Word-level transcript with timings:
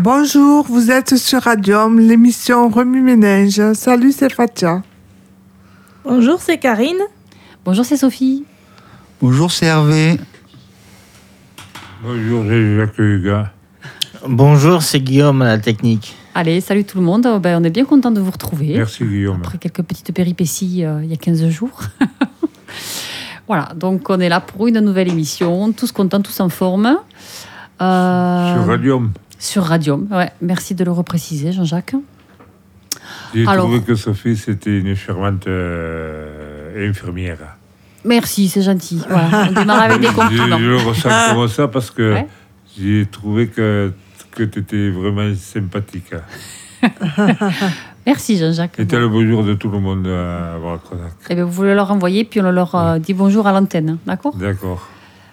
Bonjour, 0.00 0.64
vous 0.64 0.92
êtes 0.92 1.16
sur 1.16 1.42
Radium, 1.42 1.98
l'émission 1.98 2.68
Remue 2.68 3.02
Ménage. 3.02 3.60
Salut, 3.72 4.12
c'est 4.12 4.32
Fatia. 4.32 4.82
Bonjour, 6.04 6.40
c'est 6.40 6.58
Karine. 6.58 7.00
Bonjour, 7.64 7.84
c'est 7.84 7.96
Sophie. 7.96 8.44
Bonjour, 9.20 9.50
c'est 9.50 9.66
Hervé. 9.66 10.20
Bonjour, 12.00 12.44
c'est 12.46 12.76
Jacques 12.76 12.98
Hugues. 12.98 13.44
Bonjour, 14.28 14.82
c'est 14.82 15.00
Guillaume 15.00 15.42
à 15.42 15.46
la 15.46 15.58
technique. 15.58 16.14
Allez, 16.32 16.60
salut 16.60 16.84
tout 16.84 16.98
le 16.98 17.04
monde. 17.04 17.26
Oh, 17.28 17.40
ben, 17.40 17.60
on 17.60 17.64
est 17.64 17.70
bien 17.70 17.84
content 17.84 18.12
de 18.12 18.20
vous 18.20 18.30
retrouver. 18.30 18.74
Merci 18.76 19.04
Guillaume. 19.04 19.40
Après 19.44 19.58
quelques 19.58 19.82
petites 19.82 20.14
péripéties 20.14 20.84
euh, 20.84 21.00
il 21.02 21.10
y 21.10 21.12
a 21.12 21.16
15 21.16 21.48
jours. 21.48 21.80
voilà, 23.48 23.70
donc 23.74 24.08
on 24.10 24.20
est 24.20 24.28
là 24.28 24.38
pour 24.38 24.68
une 24.68 24.78
nouvelle 24.78 25.08
émission. 25.08 25.72
Tous 25.72 25.90
contents, 25.90 26.22
tous 26.22 26.38
en 26.38 26.50
forme. 26.50 26.98
Euh, 27.82 28.54
Sur 28.54 28.66
Radium. 28.66 29.10
Sur 29.38 29.64
Radium, 29.64 30.08
ouais. 30.10 30.30
Merci 30.42 30.74
de 30.74 30.84
le 30.84 30.90
repréciser, 30.90 31.52
Jean-Jacques. 31.52 31.94
J'ai 33.34 33.44
trouvé 33.44 33.80
que 33.82 33.94
Sophie, 33.94 34.36
c'était 34.36 34.78
une 34.78 34.94
charmante 34.96 35.46
euh, 35.46 36.88
infirmière. 36.90 37.38
Merci, 38.04 38.48
c'est 38.48 38.62
gentil. 38.62 39.00
Voilà, 39.08 39.48
on 39.48 39.52
démarre 39.52 39.82
avec 39.82 40.00
des 40.00 40.08
Je, 40.08 40.12
compliments. 40.12 40.58
je 40.58 40.64
le 40.64 40.76
ressens 40.76 41.08
comme 41.34 41.48
ça 41.48 41.68
parce 41.68 41.90
que 41.90 42.14
Ouais. 42.14 42.26
j'ai 42.78 43.06
trouvé 43.10 43.48
que, 43.48 43.92
que 44.32 44.42
tu 44.44 44.60
étais 44.60 44.90
vraiment 44.90 45.32
sympathique. 45.36 46.12
Merci, 48.06 48.38
Jean-Jacques. 48.38 48.74
C'était 48.76 48.98
le 48.98 49.08
bonjour 49.08 49.44
de 49.44 49.54
tout 49.54 49.68
le 49.68 49.78
monde 49.80 50.06
à 50.06 50.56
Valconac. 50.58 51.12
Eh 51.28 51.34
ben, 51.34 51.44
vous 51.44 51.52
voulez 51.52 51.74
leur 51.74 51.90
envoyer, 51.90 52.24
puis 52.24 52.40
on 52.40 52.50
leur 52.50 52.74
euh, 52.74 52.98
dit 52.98 53.14
bonjour 53.14 53.46
à 53.46 53.52
l'antenne, 53.52 53.98
d'accord? 54.06 54.34
D'accord. 54.36 54.86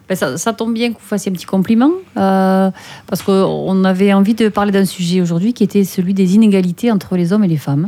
Ben, 0.08 0.16
ça, 0.16 0.38
ça 0.38 0.54
tombe 0.54 0.73
bien 0.73 0.90
que 0.90 1.00
vous 1.00 1.05
fassiez 1.08 1.32
un 1.32 1.36
petit 1.36 1.45
compliment, 1.48 1.91
euh, 2.18 2.70
parce 3.08 3.22
qu'on 3.23 3.84
avait 3.84 4.14
envie 4.14 4.36
de 4.36 4.50
parler 4.50 4.72
d'un 4.72 4.86
sujet 4.86 5.20
aujourd'hui 5.22 5.54
qui 5.54 5.64
était 5.64 5.84
celui 5.84 6.14
des 6.14 6.36
inégalités 6.36 6.91
entre 6.91 7.16
les 7.18 7.34
hommes 7.34 7.44
et 7.44 7.48
les 7.48 7.58
femmes. 7.58 7.88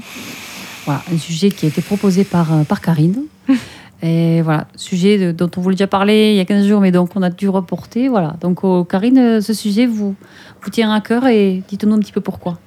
Voilà, 0.85 1.01
un 1.13 1.17
sujet 1.17 1.49
qui 1.51 1.65
a 1.65 1.69
été 1.69 1.81
proposé 1.81 2.23
par, 2.23 2.51
euh, 2.53 2.63
par 2.63 2.81
Karine. 2.81 3.23
Et 4.03 4.43
voilà, 4.43 4.67
sujet 4.75 5.17
de- 5.17 5.31
dont 5.31 5.49
on 5.57 5.61
voulait 5.61 5.73
déjà 5.75 5.87
parler 5.87 6.29
il 6.31 6.37
y 6.37 6.39
a 6.39 6.45
15 6.45 6.67
jours, 6.67 6.81
mais 6.81 6.91
donc 6.91 7.09
on 7.15 7.23
a 7.23 7.31
dû 7.31 7.49
reporter. 7.49 8.09
Voilà, 8.09 8.35
donc 8.41 8.63
oh, 8.63 8.83
Karine, 8.83 9.17
euh, 9.17 9.41
ce 9.41 9.55
sujet 9.55 9.87
vous, 9.87 10.13
vous 10.61 10.69
tient 10.69 10.93
à 10.93 11.01
cœur 11.01 11.25
et 11.25 11.63
dites-nous 11.67 11.95
un 11.95 11.99
petit 11.99 12.11
peu 12.11 12.21
pourquoi. 12.21 12.59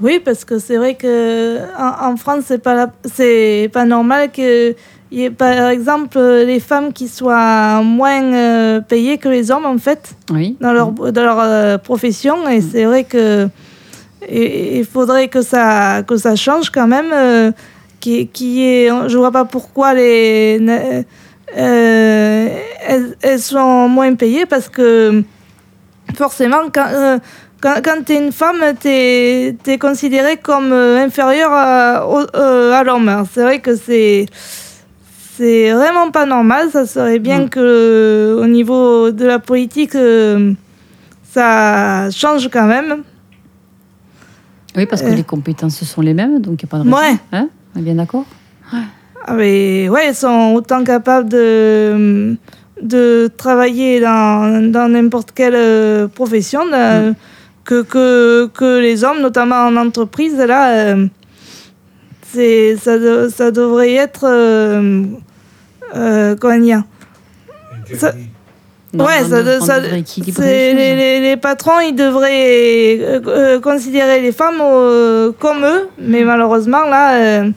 Oui, 0.00 0.20
parce 0.24 0.46
que 0.46 0.58
c'est 0.58 0.78
vrai 0.78 0.94
que 0.94 1.58
en, 1.78 2.12
en 2.12 2.16
France, 2.16 2.44
c'est 2.46 2.62
pas 2.62 2.74
la- 2.74 3.68
pas 3.68 3.84
normal 3.84 4.30
que 4.32 4.74
il 5.10 5.20
y 5.20 5.24
ait 5.24 5.30
par 5.30 5.68
exemple 5.70 6.18
les 6.18 6.60
femmes 6.60 6.92
qui 6.92 7.08
soient 7.08 7.82
moins 7.82 8.22
euh, 8.22 8.80
payées 8.80 9.18
que 9.18 9.28
les 9.28 9.50
hommes 9.50 9.64
en 9.66 9.78
fait 9.78 10.14
Oui. 10.30 10.56
dans 10.60 10.72
leur 10.72 10.92
dans 10.92 11.22
leur 11.22 11.40
euh, 11.40 11.78
profession 11.78 12.48
et 12.48 12.60
c'est 12.60 12.84
vrai 12.84 13.04
que 13.04 13.48
il 14.30 14.84
faudrait 14.84 15.28
que 15.28 15.42
ça 15.42 16.02
que 16.06 16.16
ça 16.16 16.36
change 16.36 16.70
quand 16.70 16.86
même 16.86 17.10
euh, 17.12 17.52
qui 18.00 18.26
qui 18.28 18.64
est 18.64 18.90
je 19.08 19.16
vois 19.16 19.30
pas 19.32 19.44
pourquoi 19.44 19.94
les 19.94 20.60
euh, 21.56 22.48
elles, 22.86 23.16
elles 23.22 23.40
sont 23.40 23.88
moins 23.88 24.14
payées 24.14 24.44
parce 24.44 24.68
que 24.68 25.22
forcément 26.16 26.68
quand 26.72 26.88
euh, 26.92 27.18
quand, 27.60 27.74
quand 27.82 28.04
tu 28.06 28.12
es 28.12 28.18
une 28.24 28.30
femme, 28.30 28.62
tu 28.80 28.88
es, 28.88 29.78
considérée 29.80 30.36
comme 30.36 30.70
euh, 30.72 31.04
inférieure 31.04 31.50
à, 31.52 32.04
euh, 32.36 32.72
à 32.72 32.84
l'homme. 32.84 33.24
C'est 33.32 33.42
vrai 33.42 33.58
que 33.58 33.74
c'est 33.74 34.26
c'est 35.38 35.72
vraiment 35.72 36.10
pas 36.10 36.26
normal. 36.26 36.68
Ça 36.70 36.84
serait 36.84 37.20
bien 37.20 37.44
Mm. 37.44 37.48
que 37.48 38.38
au 38.42 38.46
niveau 38.46 39.10
de 39.12 39.24
la 39.24 39.38
politique, 39.38 39.94
euh, 39.94 40.52
ça 41.22 42.10
change 42.10 42.48
quand 42.50 42.66
même. 42.66 43.02
Oui, 44.76 44.86
parce 44.86 45.02
que 45.02 45.08
Euh. 45.08 45.14
les 45.14 45.24
compétences 45.24 45.82
sont 45.84 46.02
les 46.02 46.14
mêmes, 46.14 46.40
donc 46.40 46.60
il 46.62 46.64
n'y 46.66 46.68
a 46.68 46.70
pas 46.70 46.78
de 46.78 46.82
raison. 46.84 46.96
Ouais. 46.96 47.16
Hein 47.32 47.48
On 47.74 47.80
est 47.80 47.82
bien 47.82 47.94
d'accord 47.94 48.24
Ah, 48.72 49.34
mais 49.34 49.88
ouais, 49.88 50.08
ils 50.10 50.14
sont 50.14 50.52
autant 50.54 50.82
capables 50.84 51.28
de, 51.28 52.36
de 52.82 53.28
travailler 53.36 54.00
dans 54.00 54.70
dans 54.72 54.88
n'importe 54.88 55.32
quelle 55.32 55.54
euh, 55.56 56.08
profession 56.08 56.62
euh, 56.72 57.12
que, 57.64 57.82
que, 57.82 58.46
que 58.58 58.78
les 58.80 59.04
hommes, 59.04 59.20
notamment 59.20 59.66
en 59.68 59.76
entreprise. 59.76 60.36
Là, 60.38 60.70
euh, 60.70 61.06
c'est, 62.32 62.76
ça, 62.76 62.98
de- 62.98 63.28
ça 63.34 63.50
devrait 63.50 63.94
être. 63.94 64.24
Euh, 64.24 65.04
euh, 65.94 66.36
comment 66.38 66.58
dire 66.58 66.82
Ça- 67.94 68.12
Non, 68.94 69.04
Ouais, 69.04 69.22
ça, 69.22 69.42
dev- 69.42 69.44
de- 69.44 69.58
on 69.62 69.66
ça- 69.66 69.80
devrait 69.80 70.00
équilibrer 70.00 70.42
c'est- 70.42 71.20
les 71.20 71.36
patrons, 71.36 71.78
ils 71.80 71.94
devraient 71.94 72.98
euh, 73.00 73.20
euh, 73.26 73.60
considérer 73.60 74.22
les 74.22 74.32
femmes 74.32 74.60
euh, 74.62 75.30
comme 75.38 75.62
eux, 75.64 75.88
mais 76.00 76.24
malheureusement, 76.24 76.84
là, 76.86 77.16
euh, 77.16 77.50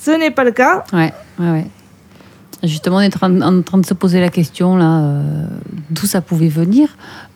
ce 0.00 0.10
n'est 0.10 0.32
pas 0.32 0.42
le 0.42 0.50
cas. 0.50 0.84
Ouais, 0.92 1.12
ouais, 1.38 1.50
ouais. 1.50 1.66
Justement, 2.64 2.96
on 2.96 3.00
est 3.02 3.06
en 3.14 3.18
train, 3.18 3.40
en 3.40 3.62
train 3.62 3.78
de 3.78 3.86
se 3.86 3.94
poser 3.94 4.20
la 4.20 4.30
question 4.30 4.76
là, 4.76 4.98
euh, 4.98 5.22
d'où 5.90 6.06
ça 6.06 6.20
pouvait 6.20 6.48
venir. 6.48 6.88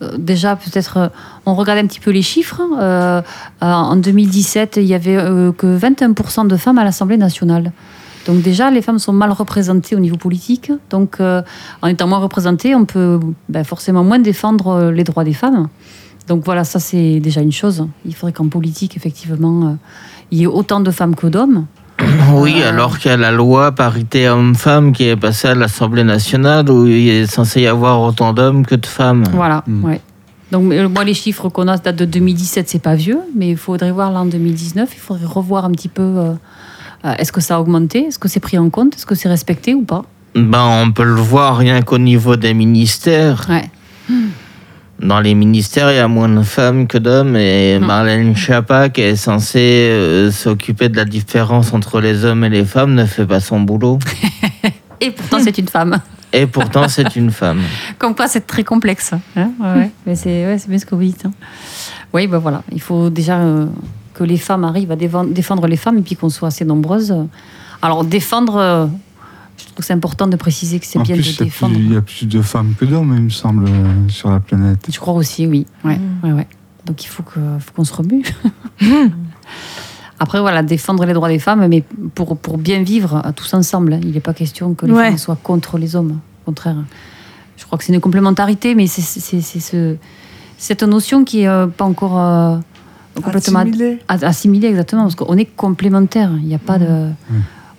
Euh, 0.03 0.17
déjà, 0.19 0.57
peut-être, 0.57 0.97
euh, 0.97 1.09
on 1.47 1.55
regarde 1.55 1.79
un 1.79 1.87
petit 1.87 2.01
peu 2.01 2.11
les 2.11 2.23
chiffres. 2.23 2.61
Euh, 2.81 3.21
euh, 3.21 3.23
en 3.65 3.95
2017, 3.95 4.79
il 4.79 4.87
y 4.87 4.95
avait 4.95 5.17
euh, 5.17 5.53
que 5.53 5.67
21% 5.79 6.45
de 6.49 6.57
femmes 6.57 6.79
à 6.79 6.83
l'Assemblée 6.85 7.19
nationale. 7.19 7.71
Donc 8.27 8.43
déjà, 8.43 8.71
les 8.71 8.83
femmes 8.83 8.99
sont 8.99 9.13
mal 9.13 9.33
représentées 9.33 9.97
au 9.97 9.99
niveau 9.99 10.17
politique. 10.17 10.71
Donc, 10.91 11.17
euh, 11.21 11.43
en 11.83 11.89
étant 11.89 12.07
moins 12.07 12.19
représentées, 12.19 12.75
on 12.75 12.85
peut 12.85 13.19
ben, 13.49 13.65
forcément 13.65 14.05
moins 14.05 14.19
défendre 14.21 14.69
euh, 14.69 14.93
les 14.93 15.05
droits 15.05 15.25
des 15.25 15.33
femmes. 15.35 15.69
Donc 16.29 16.45
voilà, 16.45 16.63
ça 16.65 16.79
c'est 16.79 17.19
déjà 17.21 17.41
une 17.41 17.51
chose. 17.53 17.87
Il 18.07 18.15
faudrait 18.15 18.33
qu'en 18.33 18.49
politique, 18.49 18.97
effectivement, 18.97 19.67
euh, 19.67 19.73
il 20.31 20.39
y 20.39 20.43
ait 20.45 20.47
autant 20.47 20.81
de 20.81 20.91
femmes 20.91 21.15
que 21.17 21.27
d'hommes. 21.27 21.67
Oui, 22.35 22.63
alors 22.63 22.99
qu'il 22.99 23.11
y 23.11 23.15
a 23.15 23.17
la 23.17 23.31
loi 23.33 23.73
parité 23.73 24.29
homme-femme 24.29 24.93
qui 24.93 25.05
est 25.09 25.17
passée 25.17 25.49
à 25.49 25.55
l'Assemblée 25.55 26.05
nationale 26.05 26.71
où 26.71 26.87
il 26.87 27.09
est 27.09 27.27
censé 27.27 27.61
y 27.63 27.67
avoir 27.67 28.01
autant 28.01 28.33
d'hommes 28.33 28.65
que 28.65 28.75
de 28.77 28.87
femmes. 28.87 29.25
Voilà, 29.33 29.63
Mm. 29.67 29.85
ouais. 29.85 30.01
Donc, 30.51 30.73
moi, 30.91 31.05
les 31.05 31.15
chiffres 31.15 31.49
qu'on 31.49 31.67
a 31.69 31.77
datent 31.79 31.97
de 31.97 32.05
2017, 32.05 32.69
c'est 32.69 32.79
pas 32.79 32.95
vieux, 32.95 33.19
mais 33.35 33.51
il 33.51 33.57
faudrait 33.57 33.91
voir 33.91 34.13
là 34.13 34.21
en 34.21 34.27
2019, 34.27 34.91
il 34.95 34.99
faudrait 35.01 35.25
revoir 35.27 35.65
un 35.65 35.71
petit 35.73 35.89
peu. 35.89 36.03
euh, 36.03 36.33
est-ce 37.19 37.33
que 37.33 37.41
ça 37.41 37.57
a 37.57 37.61
augmenté? 37.61 38.07
Est-ce 38.07 38.19
que 38.19 38.29
c'est 38.29 38.41
pris 38.41 38.59
en 38.59 38.71
compte? 38.71 38.95
Est-ce 38.97 39.07
que 39.07 39.15
c'est 39.15 39.29
respecté 39.29 39.75
ou 39.75 39.83
pas? 39.83 40.03
Ben, 40.35 40.65
on 40.85 40.93
peut 40.93 41.05
le 41.05 41.15
voir 41.15 41.57
rien 41.59 41.83
qu'au 41.83 41.99
niveau 41.99 42.37
des 42.37 42.55
ministères. 42.55 43.47
Ouais. 43.49 43.69
Dans 45.01 45.19
les 45.21 45.35
ministères, 45.35 45.91
il 45.91 45.97
y 45.97 45.99
a 46.01 46.07
moins 46.07 46.29
de 46.29 46.43
femmes 46.43 46.87
que 46.87 46.97
d'hommes 46.97 47.35
et 47.37 47.79
Mm. 47.81 47.85
Marlène 47.85 48.37
Schiappa, 48.37 48.89
qui 48.89 49.01
est 49.01 49.17
censée 49.17 49.89
euh, 49.91 50.31
s'occuper 50.31 50.89
de 50.89 50.97
la 50.97 51.05
différence 51.05 51.73
entre 51.73 52.01
les 52.01 52.25
hommes 52.25 52.45
et 52.45 52.49
les 52.49 52.65
femmes, 52.65 52.95
ne 52.95 53.05
fait 53.05 53.27
pas 53.27 53.41
son 53.41 53.61
boulot. 53.61 53.99
Et 55.01 55.11
pourtant, 55.11 55.41
c'est 55.43 55.59
une 55.59 55.67
femme. 55.67 56.01
Et 56.33 56.47
pourtant, 56.47 56.87
c'est 56.89 57.17
une 57.17 57.33
femme. 57.33 57.61
Comme 57.99 58.15
quoi, 58.15 58.29
c'est 58.29 58.47
très 58.47 58.63
complexe. 58.63 59.13
hein. 59.37 59.51
Ouais, 59.59 59.67
ouais. 59.81 59.91
Mais 60.07 60.15
c'est 60.15 60.47
ouais, 60.47 60.57
bien 60.69 60.79
ce 60.79 60.87
que 60.87 60.95
vous 60.95 61.03
dites. 61.03 61.27
hein. 61.27 61.33
Oui, 62.13 62.29
ben 62.29 62.39
voilà. 62.39 62.63
Il 62.71 62.81
faut 62.81 63.11
déjà 63.11 63.39
euh, 63.41 63.67
que 64.15 64.25
les 64.25 64.37
femmes 64.37 64.65
arrivent 64.65 64.93
à 64.93 64.97
défendre, 64.97 65.67
les 65.67 65.77
femmes 65.77 65.99
et 65.99 66.03
puis 66.03 66.17
qu'on 66.17 66.29
soit 66.31 66.49
assez 66.49 66.65
nombreuses. 66.65 67.15
Alors, 67.81 68.05
défendre, 68.05 68.57
euh, 68.57 68.87
je 69.57 69.65
trouve 69.65 69.77
que 69.77 69.85
c'est 69.85 69.93
important 69.93 70.27
de 70.27 70.37
préciser 70.37 70.79
que 70.79 70.87
c'est 70.87 70.99
En 70.99 71.03
bien 71.03 71.17
plus, 71.17 71.39
de 71.39 71.45
défendre. 71.45 71.75
il 71.77 71.93
y, 71.93 71.97
a 71.97 72.01
plus 72.03 72.27
de 72.27 72.43
femmes 72.43 72.75
que 72.79 72.85
d'hommes, 72.85 73.15
il 73.17 73.23
me 73.25 73.31
semble, 73.31 73.65
euh, 73.69 74.09
sur 74.09 74.31
la 74.31 74.41
planète. 74.41 74.87
Je 74.93 74.99
crois 74.99 75.15
aussi, 75.15 75.47
oui. 75.47 75.67
Ouais, 75.85 75.99
Mm. 75.99 76.27
ouais, 76.27 76.33
ouais. 76.33 76.47
Donc 76.87 77.05
il 77.05 77.09
faut 77.09 77.23
qu'on 77.23 77.85
se 77.85 77.95
remue. 77.95 78.23
Après, 80.19 80.41
voilà, 80.41 80.63
défendre 80.63 81.05
les 81.05 81.15
droits 81.15 81.29
des 81.29 81.39
femmes, 81.41 81.67
mais 81.67 81.83
pour, 82.15 82.37
pour 82.37 82.59
bien 82.59 82.83
vivre 82.83 83.23
euh, 83.25 83.33
tous 83.35 83.53
ensemble. 83.55 83.95
hein. 83.95 84.01
Il 84.03 84.13
n'est 84.13 84.21
pas 84.21 84.35
question 84.35 84.75
que 84.75 84.87
les 84.87 84.93
Ouais. 84.93 85.09
femmes 85.09 85.19
soient 85.19 85.39
contre 85.43 85.79
les 85.79 85.97
hommes. 85.97 86.21
Au 86.43 86.47
contraire. 86.47 86.77
Je 87.57 87.65
crois 87.65 87.79
que 87.79 87.85
c'est 87.85 87.93
une 87.93 88.01
complémentarité, 88.01 88.75
mais 88.75 88.87
c'est 88.87 89.03
c'est- 89.03 89.41
c'est 89.41 89.61
ce, 89.61 89.97
cette 90.59 90.83
notion 90.83 91.25
qui 91.25 91.39
n'est 91.41 91.49
euh, 91.49 91.67
pas 91.67 91.85
encore 91.85 92.19
euh, 92.21 92.57
complètement 93.21 93.61
Assimilé. 93.61 93.99
a- 94.09 94.27
assimilée, 94.27 94.69
exactement, 94.69 95.03
parce 95.03 95.15
qu'on 95.17 95.37
est 95.37 95.45
complémentaires. 95.45 96.31
Il 96.39 96.47
n'y 96.47 96.55
a 96.55 96.59
pas 96.59 96.79
de. 96.79 97.09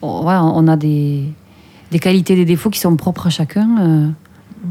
On, 0.02 0.26
ouais, 0.26 0.36
on 0.36 0.68
a 0.68 0.76
des, 0.76 1.24
des 1.92 2.00
qualités, 2.00 2.36
des 2.36 2.46
défauts 2.46 2.70
qui 2.70 2.80
sont 2.80 2.96
propres 2.96 3.28
à 3.28 3.30
chacun. 3.30 3.68
euh, 3.82 4.08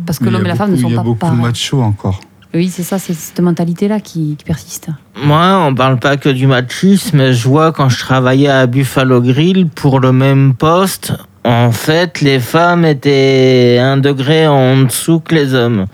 parce 0.07 0.19
que 0.19 0.25
il 0.25 0.29
y 0.29 0.31
l'homme 0.33 0.45
et 0.45 0.49
la 0.49 0.55
femme 0.55 0.71
ne 0.71 0.77
beaucoup- 0.77 0.83
sont 0.83 0.89
Il 0.89 0.93
y 0.93 0.95
a 0.95 0.99
pas 0.99 1.05
beaucoup 1.05 1.19
pareils. 1.19 1.37
de 1.39 1.43
machos 1.43 1.83
encore. 1.83 2.21
Oui, 2.55 2.69
c'est 2.69 2.83
ça, 2.83 2.99
c'est 2.99 3.15
cette 3.15 3.41
mentalité-là 3.41 3.99
qui, 4.01 4.37
qui 4.37 4.45
persiste. 4.45 4.89
Moi, 5.25 5.65
on 5.67 5.75
parle 5.75 5.99
pas 5.99 6.19
que 6.19 6.29
du 6.29 6.47
machisme, 6.47 7.17
mais 7.17 7.33
je 7.33 7.49
vois 7.49 7.73
quand 7.73 7.89
je 7.89 7.99
travaillais 7.99 8.49
à 8.49 8.67
Buffalo 8.67 9.23
Grill 9.23 9.69
pour 9.69 10.01
le 10.01 10.13
même 10.13 10.53
poste, 10.55 11.15
en 11.45 11.73
fait, 11.73 12.21
les 12.21 12.39
femmes 12.39 12.85
étaient 12.85 13.79
un 13.81 13.97
degré 13.97 14.47
en 14.47 14.83
dessous 14.83 15.21
que 15.21 15.35
les 15.35 15.55
hommes. 15.55 15.87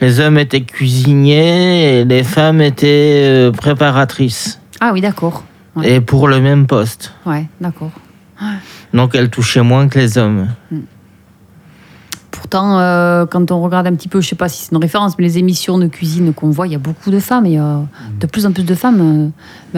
Les 0.00 0.18
hommes 0.20 0.38
étaient 0.38 0.62
cuisiniers 0.62 2.00
et 2.00 2.04
les 2.04 2.24
femmes 2.24 2.60
étaient 2.60 3.22
euh, 3.24 3.52
préparatrices. 3.52 4.60
Ah 4.80 4.90
oui, 4.92 5.00
d'accord. 5.00 5.44
Ouais. 5.76 5.94
Et 5.94 6.00
pour 6.00 6.26
le 6.28 6.40
même 6.40 6.66
poste. 6.66 7.12
Ouais, 7.26 7.46
d'accord. 7.60 7.90
Donc 8.92 9.14
elles 9.14 9.30
touchaient 9.30 9.62
moins 9.62 9.88
que 9.88 9.98
les 9.98 10.16
hommes. 10.18 10.48
Pourtant, 12.30 12.78
euh, 12.78 13.26
quand 13.26 13.50
on 13.50 13.60
regarde 13.62 13.86
un 13.88 13.94
petit 13.94 14.08
peu, 14.08 14.20
je 14.20 14.28
sais 14.28 14.36
pas 14.36 14.48
si 14.48 14.64
c'est 14.64 14.72
une 14.72 14.78
référence, 14.80 15.18
mais 15.18 15.24
les 15.24 15.38
émissions 15.38 15.76
de 15.78 15.86
cuisine 15.86 16.32
qu'on 16.32 16.50
voit, 16.50 16.66
il 16.66 16.72
y 16.72 16.76
a 16.76 16.78
beaucoup 16.78 17.10
de 17.10 17.18
femmes. 17.18 17.46
Il 17.46 17.52
y 17.52 17.58
a 17.58 17.80
de 18.20 18.26
plus 18.26 18.46
en 18.46 18.52
plus 18.52 18.62
de 18.64 18.74
femmes, 18.74 19.00
euh, 19.00 19.28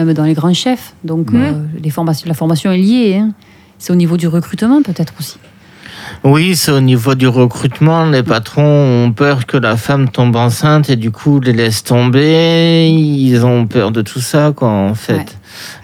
même 0.03 0.13
dans 0.13 0.23
les 0.23 0.33
grands 0.33 0.53
chefs. 0.53 0.93
Donc, 1.03 1.33
euh, 1.33 1.53
les 1.83 1.89
formations, 1.89 2.27
la 2.27 2.33
formation 2.35 2.71
est 2.71 2.77
liée. 2.77 3.17
hein. 3.17 3.31
C'est 3.81 3.91
au 3.91 3.95
niveau 3.95 4.15
du 4.15 4.27
recrutement, 4.27 4.83
peut-être 4.83 5.13
aussi. 5.19 5.39
Oui, 6.23 6.55
c'est 6.55 6.71
au 6.71 6.81
niveau 6.81 7.15
du 7.15 7.27
recrutement. 7.27 8.05
Les 8.05 8.21
patrons 8.21 9.05
ont 9.05 9.11
peur 9.11 9.47
que 9.47 9.57
la 9.57 9.75
femme 9.75 10.07
tombe 10.07 10.35
enceinte 10.35 10.91
et 10.91 10.95
du 10.95 11.09
coup 11.09 11.39
les 11.39 11.51
laissent 11.51 11.83
tomber. 11.83 12.91
Ils 12.91 13.43
ont 13.43 13.65
peur 13.65 13.89
de 13.89 14.03
tout 14.03 14.19
ça, 14.19 14.53
quoi, 14.55 14.69
en 14.69 14.93
fait. 14.93 15.35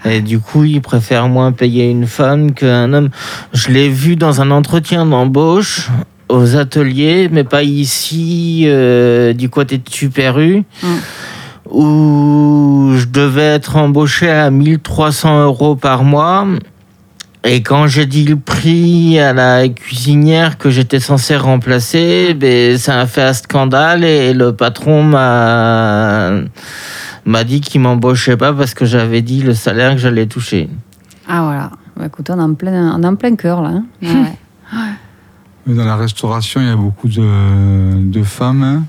Et 0.04 0.20
du 0.20 0.38
coup, 0.38 0.62
ils 0.62 0.80
préfèrent 0.80 1.28
moins 1.28 1.50
payer 1.50 1.90
une 1.90 2.06
femme 2.06 2.52
qu'un 2.52 2.92
homme. 2.92 3.08
Je 3.52 3.70
l'ai 3.70 3.88
vu 3.88 4.14
dans 4.14 4.40
un 4.40 4.52
entretien 4.52 5.04
d'embauche 5.04 5.88
aux 6.28 6.54
ateliers, 6.54 7.28
mais 7.32 7.42
pas 7.42 7.64
ici, 7.64 8.62
euh, 8.66 9.32
du 9.32 9.48
côté 9.48 9.78
de 9.78 9.90
Super 9.90 10.38
U, 10.38 10.62
où 11.68 12.92
je 12.96 13.06
devais 13.06 13.42
être 13.56 13.74
embauché 13.74 14.30
à 14.30 14.52
1300 14.52 15.46
euros 15.46 15.74
par 15.74 16.04
mois. 16.04 16.46
Et 17.50 17.62
quand 17.62 17.86
j'ai 17.86 18.04
dit 18.04 18.24
le 18.24 18.36
prix 18.36 19.18
à 19.18 19.32
la 19.32 19.66
cuisinière 19.70 20.58
que 20.58 20.68
j'étais 20.68 21.00
censé 21.00 21.34
remplacer, 21.34 22.34
ben, 22.34 22.76
ça 22.76 23.00
a 23.00 23.06
fait 23.06 23.22
un 23.22 23.32
scandale 23.32 24.04
et 24.04 24.34
le 24.34 24.52
patron 24.54 25.02
m'a 25.02 26.30
m'a 27.24 27.44
dit 27.44 27.62
qu'il 27.62 27.80
m'embauchait 27.80 28.36
pas 28.36 28.52
parce 28.52 28.74
que 28.74 28.84
j'avais 28.84 29.22
dit 29.22 29.42
le 29.42 29.54
salaire 29.54 29.92
que 29.92 29.98
j'allais 29.98 30.26
toucher. 30.26 30.68
Ah 31.26 31.42
voilà. 31.44 31.70
Bah, 31.96 32.04
écoute, 32.06 32.28
on 32.28 32.38
est 32.38 32.42
en 32.42 32.52
plein, 32.52 32.94
on 32.94 33.02
est 33.02 33.06
en 33.06 33.16
plein 33.16 33.34
cœur 33.34 33.62
là. 33.62 33.70
hein. 33.70 33.84
Ouais. 34.02 34.36
Mais 35.66 35.74
Dans 35.74 35.86
la 35.86 35.96
restauration, 35.96 36.60
il 36.60 36.66
y 36.66 36.70
a 36.70 36.76
beaucoup 36.76 37.08
de, 37.08 38.10
de 38.10 38.22
femmes 38.24 38.62
hein, 38.62 38.82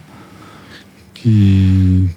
qui. 1.13 2.07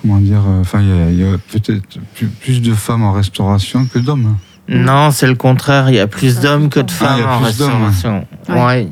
Comment 0.00 0.18
dire 0.18 0.42
euh, 0.48 0.60
Enfin, 0.62 0.80
il 0.80 1.16
y 1.16 1.24
a, 1.24 1.38
peut-être 1.38 2.00
plus, 2.16 2.26
plus 2.26 2.60
de 2.60 2.74
femmes 2.74 3.04
en 3.04 3.12
restauration 3.12 3.86
que 3.86 4.00
d'hommes. 4.00 4.36
Non, 4.72 5.10
c'est 5.10 5.26
le 5.26 5.34
contraire. 5.34 5.90
Il 5.90 5.96
y 5.96 6.00
a 6.00 6.06
plus 6.06 6.40
d'hommes 6.40 6.68
que 6.68 6.80
de 6.80 6.86
Ah, 6.90 6.92
femmes 6.92 7.16
il 7.18 7.22
y 7.22 7.26
a 7.26 7.30
en 7.34 7.38
restauration. 7.40 8.26
Ouais. 8.48 8.62
Ouais. 8.64 8.88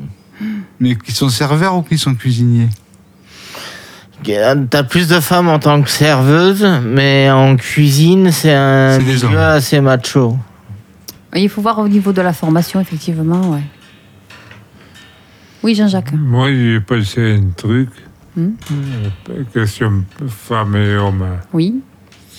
Mais 0.79 0.95
qui 0.95 1.11
sont 1.11 1.29
serveurs 1.29 1.75
ou 1.75 1.81
qui 1.81 1.97
sont 1.97 2.15
cuisiniers? 2.15 2.69
T'as 4.69 4.83
plus 4.83 5.07
de 5.07 5.19
femmes 5.19 5.47
en 5.47 5.57
tant 5.57 5.81
que 5.81 5.89
serveuse, 5.89 6.67
mais 6.85 7.31
en 7.31 7.55
cuisine, 7.55 8.31
c'est 8.31 8.53
un 8.53 8.99
milieu 8.99 9.25
hommes. 9.25 9.35
assez 9.37 9.81
macho. 9.81 10.37
Il 11.35 11.49
faut 11.49 11.61
voir 11.61 11.79
au 11.79 11.87
niveau 11.87 12.11
de 12.13 12.21
la 12.21 12.33
formation, 12.33 12.79
effectivement. 12.79 13.51
Ouais. 13.51 13.63
Oui, 15.63 15.73
Jean-Jacques. 15.75 16.13
Moi, 16.13 16.49
j'ai 16.51 16.79
pensé 16.81 17.33
à 17.33 17.35
un 17.37 17.49
truc. 17.55 17.89
Hmm? 18.35 18.49
Euh, 19.29 19.43
Question 19.53 20.03
femme 20.27 20.75
et 20.75 20.95
homme. 20.97 21.25
Oui, 21.53 21.81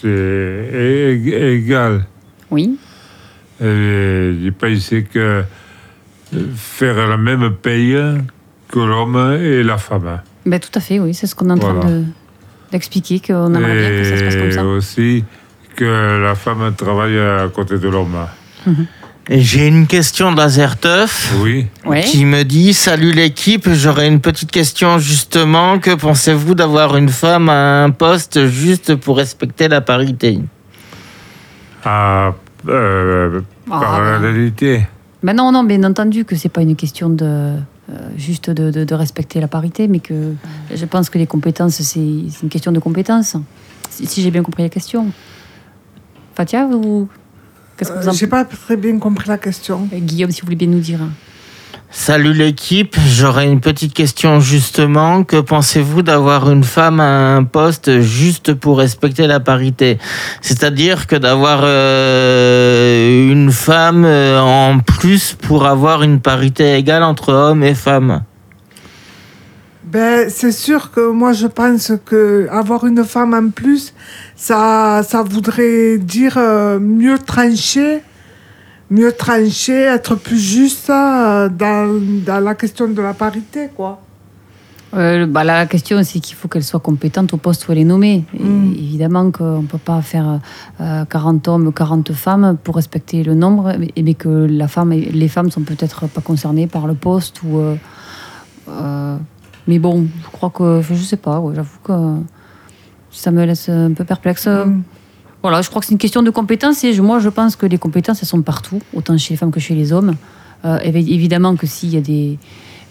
C'est 0.00 0.08
ég- 0.08 1.34
égal. 1.64 2.04
oui. 2.50 2.78
Et 3.62 4.34
J'ai 4.42 4.50
pensé 4.50 5.04
que 5.04 5.42
faire 6.56 7.06
la 7.08 7.16
même 7.16 7.50
paye 7.52 7.96
que 8.68 8.78
l'homme 8.78 9.38
et 9.40 9.62
la 9.62 9.76
femme. 9.78 10.20
Ben, 10.46 10.58
tout 10.58 10.70
à 10.74 10.80
fait, 10.80 10.98
oui. 10.98 11.12
C'est 11.14 11.26
ce 11.26 11.34
qu'on 11.34 11.48
est 11.50 11.52
en 11.52 11.58
train 11.58 11.74
de- 11.74 12.04
d'expliquer, 12.72 13.20
qu'on 13.20 13.54
aimerait 13.54 13.78
bien 13.78 13.88
que 13.90 14.04
ça 14.04 14.16
se 14.16 14.24
passe 14.24 14.36
comme 14.36 14.48
Et 14.48 14.52
ça. 14.52 14.64
aussi 14.64 15.24
que 15.76 16.22
la 16.22 16.34
femme 16.34 16.72
travaille 16.76 17.18
à 17.18 17.48
côté 17.54 17.78
de 17.78 17.88
l'homme. 17.88 18.16
Et 19.28 19.40
J'ai 19.40 19.68
une 19.68 19.86
question 19.86 20.32
d'Azerteuf. 20.32 21.32
Oui. 21.42 21.66
Ouais. 21.84 22.00
qui 22.00 22.24
me 22.24 22.42
dit 22.44 22.72
Salut 22.74 23.12
l'équipe, 23.12 23.68
j'aurais 23.72 24.08
une 24.08 24.20
petite 24.20 24.50
question 24.50 24.98
justement. 24.98 25.78
Que 25.78 25.94
pensez-vous 25.94 26.54
d'avoir 26.56 26.96
une 26.96 27.08
femme 27.10 27.48
à 27.48 27.84
un 27.84 27.90
poste 27.90 28.46
juste 28.48 28.96
pour 28.96 29.18
respecter 29.18 29.68
la 29.68 29.80
parité? 29.80 30.40
À 31.84 32.32
euh, 32.68 33.40
Ah, 33.70 33.80
parallélité. 33.80 34.86
Ben 35.22 35.34
non, 35.36 35.52
non, 35.52 35.62
bien 35.64 35.82
entendu 35.84 36.24
que 36.24 36.34
c'est 36.36 36.48
pas 36.48 36.62
une 36.62 36.74
question 36.76 37.08
de 37.08 37.24
euh, 37.24 37.56
juste 38.16 38.50
de, 38.50 38.70
de- 38.70 38.84
de 38.84 38.94
respecter 38.94 39.40
la 39.40 39.48
parité, 39.48 39.88
mais 39.88 39.98
que 40.00 40.32
je 40.74 40.84
pense 40.86 41.10
que 41.10 41.18
les 41.18 41.26
compétences, 41.26 41.74
c'est 41.82 42.00
une 42.00 42.48
question 42.48 42.72
de 42.72 42.78
compétences. 42.80 43.36
Si, 43.90 44.06
si 44.06 44.22
j'ai 44.22 44.30
bien 44.30 44.42
compris 44.42 44.62
la 44.62 44.68
question. 44.68 45.08
Fatia, 46.34 46.66
vous 46.66 47.08
Qu'est-ce 47.76 47.90
que 47.92 47.98
vous 47.98 48.08
en 48.08 48.12
Euh, 48.12 48.14
J'ai 48.14 48.26
pas 48.26 48.44
très 48.44 48.76
bien 48.76 48.98
compris 48.98 49.28
la 49.28 49.38
question. 49.38 49.88
Euh, 49.92 49.98
Guillaume, 49.98 50.30
si 50.30 50.40
vous 50.40 50.46
voulez 50.46 50.56
bien 50.56 50.68
nous 50.68 50.78
dire. 50.80 51.00
Salut 51.94 52.32
l'équipe, 52.32 52.96
j'aurais 53.06 53.44
une 53.44 53.60
petite 53.60 53.92
question 53.92 54.40
justement. 54.40 55.24
Que 55.24 55.36
pensez-vous 55.36 56.00
d'avoir 56.00 56.50
une 56.50 56.64
femme 56.64 57.00
à 57.00 57.36
un 57.36 57.44
poste 57.44 58.00
juste 58.00 58.54
pour 58.54 58.78
respecter 58.78 59.26
la 59.26 59.40
parité? 59.40 59.98
C'est-à-dire 60.40 61.06
que 61.06 61.16
d'avoir 61.16 61.60
euh, 61.64 63.30
une 63.30 63.52
femme 63.52 64.06
euh, 64.06 64.40
en 64.40 64.78
plus 64.78 65.34
pour 65.34 65.66
avoir 65.66 66.02
une 66.02 66.20
parité 66.20 66.76
égale 66.76 67.02
entre 67.02 67.30
hommes 67.30 67.62
et 67.62 67.74
femmes? 67.74 68.22
Ben, 69.84 70.30
c'est 70.30 70.52
sûr 70.52 70.92
que 70.92 71.10
moi, 71.10 71.34
je 71.34 71.46
pense 71.46 71.92
que 72.06 72.48
avoir 72.50 72.86
une 72.86 73.04
femme 73.04 73.34
en 73.34 73.50
plus, 73.50 73.92
ça, 74.34 75.02
voudrait 75.26 75.98
dire 75.98 76.36
euh, 76.38 76.78
mieux 76.78 77.18
trancher, 77.18 78.00
mieux 78.92 79.12
trancher, 79.12 79.80
être 79.96 80.14
plus 80.16 80.38
juste 80.38 80.90
euh, 80.90 81.48
dans, 81.48 81.88
dans 82.26 82.40
la 82.40 82.54
question 82.54 82.88
de 82.88 83.00
la 83.02 83.14
parité, 83.14 83.68
quoi. 83.74 84.00
Euh, 84.94 85.24
bah, 85.26 85.42
la 85.42 85.64
question, 85.64 86.02
c'est 86.02 86.20
qu'il 86.20 86.36
faut 86.36 86.48
qu'elle 86.48 86.62
soit 86.62 86.80
compétente 86.80 87.32
au 87.32 87.38
poste 87.38 87.66
où 87.66 87.72
elle 87.72 87.78
est 87.78 87.84
nommée. 87.84 88.24
Et 88.38 88.42
Mm. 88.42 88.74
évidemment 88.74 89.30
qu'on 89.30 89.62
ne 89.62 89.66
peut 89.66 89.78
pas 89.78 90.02
faire 90.02 90.40
euh, 90.82 91.04
40 91.06 91.48
hommes, 91.48 91.72
40 91.72 92.12
femmes 92.12 92.58
pour 92.62 92.76
respecter 92.76 93.22
le 93.22 93.34
nombre, 93.34 93.72
mais, 93.78 93.90
mais 94.02 94.12
que 94.12 94.28
la 94.28 94.68
femme, 94.68 94.90
les 94.90 95.28
femmes 95.28 95.50
sont 95.50 95.62
peut-être 95.62 96.08
pas 96.08 96.20
concernées 96.20 96.66
par 96.66 96.86
le 96.86 96.92
poste. 96.92 97.42
Ou, 97.42 97.58
euh, 98.68 99.16
mais 99.66 99.78
bon, 99.78 100.06
je 100.24 100.30
crois 100.30 100.50
que. 100.50 100.82
Je 100.82 100.94
sais 100.94 101.16
pas, 101.16 101.40
ouais, 101.40 101.54
j'avoue 101.54 101.78
que 101.82 102.16
ça 103.10 103.30
me 103.30 103.42
laisse 103.46 103.70
un 103.70 103.94
peu 103.94 104.04
perplexe. 104.04 104.46
Mm. 104.46 104.82
Voilà, 105.42 105.60
je 105.62 105.68
crois 105.68 105.80
que 105.80 105.86
c'est 105.86 105.92
une 105.92 105.98
question 105.98 106.22
de 106.22 106.30
compétences 106.30 106.84
et 106.84 106.92
je- 106.92 107.02
moi 107.02 107.18
je 107.18 107.28
pense 107.28 107.56
que 107.56 107.66
les 107.66 107.78
compétences 107.78 108.22
elles 108.22 108.28
sont 108.28 108.42
partout, 108.42 108.80
autant 108.94 109.16
chez 109.18 109.34
les 109.34 109.38
femmes 109.38 109.50
que 109.50 109.60
chez 109.60 109.74
les 109.74 109.92
hommes. 109.92 110.14
Euh, 110.64 110.78
évi- 110.78 111.12
évidemment 111.12 111.56
que 111.56 111.66
s'il 111.66 111.90
y 111.90 111.96
a 111.96 112.00
des. 112.00 112.38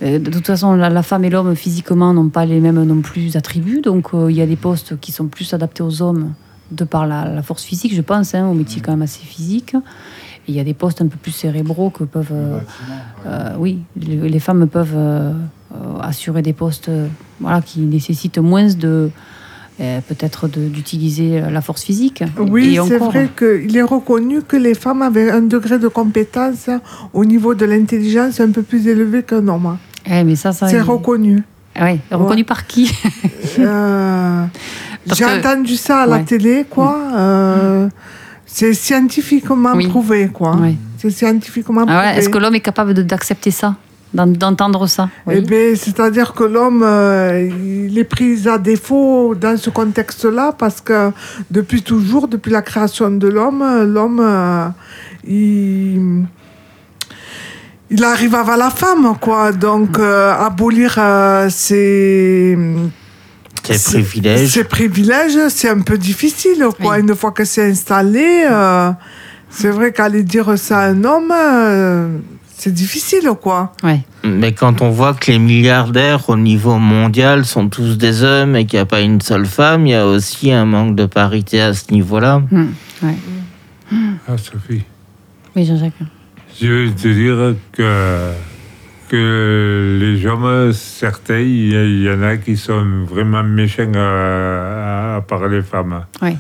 euh, 0.02 0.20
de 0.20 0.30
toute 0.30 0.46
façon, 0.46 0.74
la, 0.76 0.90
la 0.90 1.04
femme 1.04 1.24
et 1.24 1.30
l'homme 1.30 1.56
physiquement 1.56 2.14
n'ont 2.14 2.28
pas 2.28 2.46
les 2.46 2.60
mêmes 2.60 2.84
non 2.84 3.02
plus 3.02 3.38
attributs, 3.38 3.80
donc 3.82 4.10
euh, 4.14 4.30
il 4.30 4.36
y 4.36 4.42
a 4.42 4.46
des 4.48 4.58
postes 4.58 5.00
qui 5.00 5.12
sont 5.14 5.28
plus 5.28 5.54
adaptés 5.54 5.82
aux 5.84 6.02
hommes 6.02 6.34
de 6.72 6.84
par 6.84 7.08
la, 7.08 7.26
la 7.30 7.42
force 7.44 7.64
physique, 7.64 7.94
je 7.96 8.02
pense, 8.02 8.34
hein, 8.36 8.48
au 8.48 8.54
métier 8.54 8.82
quand 8.82 8.92
même 8.92 9.02
assez 9.04 9.24
physique. 9.24 9.76
Il 10.50 10.56
y 10.56 10.60
a 10.60 10.64
des 10.66 10.74
postes 10.74 11.02
un 11.02 11.08
peu 11.08 11.18
plus 11.18 11.32
cérébraux 11.32 11.90
que 11.92 12.04
peuvent. 12.04 12.32
euh, 12.34 12.60
euh, 13.28 13.56
oui, 13.60 13.80
les, 13.96 14.28
les 14.28 14.40
femmes 14.40 14.68
peuvent 14.68 14.98
assurer 16.02 16.42
des 16.42 16.54
postes 16.54 16.90
voilà, 17.40 17.62
qui 17.62 17.80
nécessitent 17.80 18.40
moins 18.40 18.68
de. 18.74 19.10
Euh, 19.82 20.00
peut-être 20.08 20.48
d'utiliser 20.48 21.42
la 21.42 21.62
force 21.62 21.84
physique. 21.84 22.24
Oui, 22.38 22.78
c'est 22.88 22.98
vrai 22.98 23.30
qu'il 23.38 23.76
est 23.76 23.82
reconnu 23.82 24.42
que 24.44 24.56
les 24.58 24.76
femmes 24.76 25.02
avaient 25.02 25.32
un 25.32 25.42
degré 25.42 25.80
de 25.80 25.88
compétence 25.88 26.70
au 27.14 27.26
niveau 27.26 27.56
de 27.56 27.66
l'intelligence 27.66 28.40
un 28.40 28.52
peu 28.52 28.62
plus 28.62 28.88
élevé 28.88 29.24
qu'un 29.24 29.48
homme. 29.48 29.78
Eh, 30.06 30.24
mais 30.24 30.36
ça, 30.36 30.52
ça. 30.52 30.68
C'est 30.68 30.78
il- 30.78 30.82
reconnu. 30.84 31.44
Ah 31.76 31.86
ouais, 31.86 32.00
reconnu 32.12 32.44
par 32.44 32.68
qui 32.68 32.92
Euh, 33.60 34.46
J'ai 35.08 35.24
que- 35.26 35.40
entendu 35.40 35.76
ça 35.78 36.02
à 36.02 36.06
la 36.06 36.20
télé, 36.20 36.66
quoi. 36.70 36.98
Euh, 37.16 37.88
c'est 38.46 38.74
scientifiquement 38.74 39.74
Oui. 39.76 39.88
prouvé, 39.88 40.30
quoi. 40.32 40.58
C'est 40.98 41.12
scientifiquement 41.12 41.86
Ah 41.88 42.02
prouvé. 42.04 42.18
Est-ce 42.20 42.30
que 42.30 42.38
l'homme 42.38 42.56
est 42.56 42.60
capable 42.60 42.94
d'accepter 43.06 43.52
ça? 43.52 43.76
D'entendre 44.14 44.88
ça 44.88 45.08
Eh 45.30 45.36
Oui. 45.40 45.42
ben, 45.42 45.76
c'est-à-dire 45.76 46.34
que 46.34 46.44
l'homme, 46.44 46.84
euh, 46.84 47.48
il 47.88 47.98
est 47.98 48.04
pris 48.04 48.46
à 48.46 48.58
défaut 48.58 49.36
dans 49.40 49.56
ce 49.58 49.70
contexte-là 49.70 50.54
parce 50.58 50.82
que 50.82 51.12
depuis 51.50 51.82
toujours, 51.82 52.28
depuis 52.28 52.52
la 52.52 52.62
création 52.62 53.10
de 53.10 53.28
l'homme, 53.30 53.64
l'homme, 53.86 54.20
euh, 54.22 54.68
il, 55.26 56.26
il 57.90 58.04
arrive 58.04 58.36
avant 58.36 58.58
la 58.58 58.70
femme, 58.70 59.14
quoi. 59.22 59.54
Donc, 59.54 59.98
euh, 59.98 60.34
abolir 60.34 60.96
euh, 60.98 61.48
ses, 61.50 62.58
ces 63.64 64.64
privilèges, 64.66 65.38
c'est 65.50 65.70
un 65.70 65.80
peu 65.80 65.98
difficile, 65.98 66.66
quoi. 66.82 66.96
Oui. 66.96 67.00
Une 67.02 67.16
fois 67.16 67.32
que 67.32 67.46
c'est 67.46 67.70
installé, 67.70 68.46
euh, 68.50 68.92
c'est 69.50 69.70
vrai 69.70 69.92
qu'aller 69.94 70.24
dire 70.24 70.58
ça 70.58 70.80
à 70.80 70.88
un 70.88 71.04
homme, 71.04 71.32
euh, 71.34 72.18
c'est 72.62 72.74
difficile, 72.74 73.28
quoi. 73.42 73.74
Ouais. 73.84 74.02
Mais 74.24 74.54
quand 74.54 74.82
on 74.84 74.92
voit 74.92 75.16
que 75.16 75.32
les 75.32 75.40
milliardaires 75.40 76.30
au 76.30 76.38
niveau 76.38 76.78
mondial 76.78 77.44
sont 77.46 77.70
tous 77.70 77.98
des 77.98 78.22
hommes 78.24 78.56
et 78.56 78.68
qu'il 78.68 78.78
n'y 78.78 78.82
a 78.82 78.86
pas 78.86 79.02
une 79.02 79.20
seule 79.20 79.48
femme, 79.48 79.88
il 79.88 79.92
y 79.94 79.96
a 79.96 80.06
aussi 80.06 80.52
un 80.52 80.66
manque 80.66 80.96
de 80.96 81.08
parité 81.08 81.60
à 81.60 81.74
ce 81.74 81.92
niveau-là. 81.92 82.44
Ouais. 82.52 83.16
Ah, 84.28 84.38
Sophie. 84.38 84.84
Oui, 85.56 85.66
Jean-Jacques. 85.66 85.94
Je 86.62 86.68
veux 86.68 86.92
te 86.92 87.08
dire 87.08 87.56
que, 87.72 88.32
que 89.10 89.98
les 90.00 90.26
hommes, 90.28 90.72
certains, 90.72 91.40
il 91.40 92.04
y, 92.04 92.10
en 92.12 92.22
a 92.22 92.38
qui 92.38 92.56
sont 92.58 93.06
vraiment 93.10 93.42
méchants 93.44 93.92
à, 93.96 95.16
à 95.18 95.22
part 95.28 95.48
les 95.48 95.64
femmes. 95.64 96.06
Oui. 96.22 96.38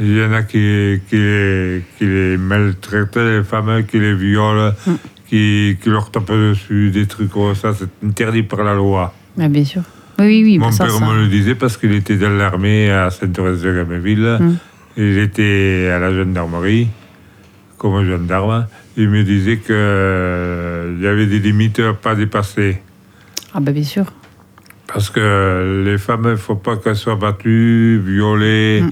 Il 0.00 0.16
y 0.16 0.24
en 0.24 0.32
a 0.32 0.42
qui, 0.44 1.00
qui, 1.08 1.16
les- 1.16 1.82
qui 1.98 2.06
les 2.06 2.36
maltraitent, 2.38 3.16
les 3.16 3.42
femmes, 3.42 3.84
qui 3.84 3.98
les 3.98 4.14
violent, 4.14 4.72
Mm. 4.86 4.92
Qui, 5.32 5.78
qui 5.82 5.88
leur 5.88 6.10
tapent 6.10 6.30
dessus, 6.30 6.90
des 6.90 7.06
trucs 7.06 7.30
comme 7.30 7.54
ça. 7.54 7.72
C'est 7.72 7.88
interdit 8.06 8.42
par 8.42 8.62
la 8.64 8.74
loi. 8.74 9.14
Ouais, 9.38 9.48
bien 9.48 9.64
sûr. 9.64 9.80
Oui, 10.18 10.26
oui, 10.26 10.42
oui. 10.44 10.58
Mon 10.58 10.66
père 10.66 10.90
ça- 10.90 11.06
me 11.06 11.22
le 11.22 11.26
disait 11.28 11.54
parce 11.54 11.78
qu'il 11.78 11.94
était 11.94 12.16
dans 12.16 12.28
l'armée 12.36 12.90
à 12.90 13.08
Sainte-Thérèse-de-Gameville. 13.08 14.36
Mm. 14.38 14.56
Il 14.98 15.18
était 15.18 15.90
à 15.90 15.98
la 15.98 16.12
gendarmerie, 16.12 16.88
comme 17.78 18.04
gendarme. 18.06 18.66
Il 18.98 19.08
me 19.08 19.24
disait 19.24 19.56
qu'il 19.56 21.02
y 21.02 21.06
avait 21.06 21.26
des 21.26 21.38
limites 21.38 21.80
à 21.80 21.94
pas 21.94 22.14
dépasser. 22.14 22.82
Ah, 23.54 23.60
bah, 23.60 23.72
bien 23.72 23.84
sûr. 23.84 24.04
Parce 24.86 25.08
que 25.08 25.82
les 25.86 25.96
femmes, 25.96 26.24
il 26.26 26.30
ne 26.32 26.36
faut 26.36 26.56
pas 26.56 26.76
qu'elles 26.76 26.96
soient 26.96 27.16
battues, 27.16 28.02
violées 28.04 28.82
Mm. 28.82 28.90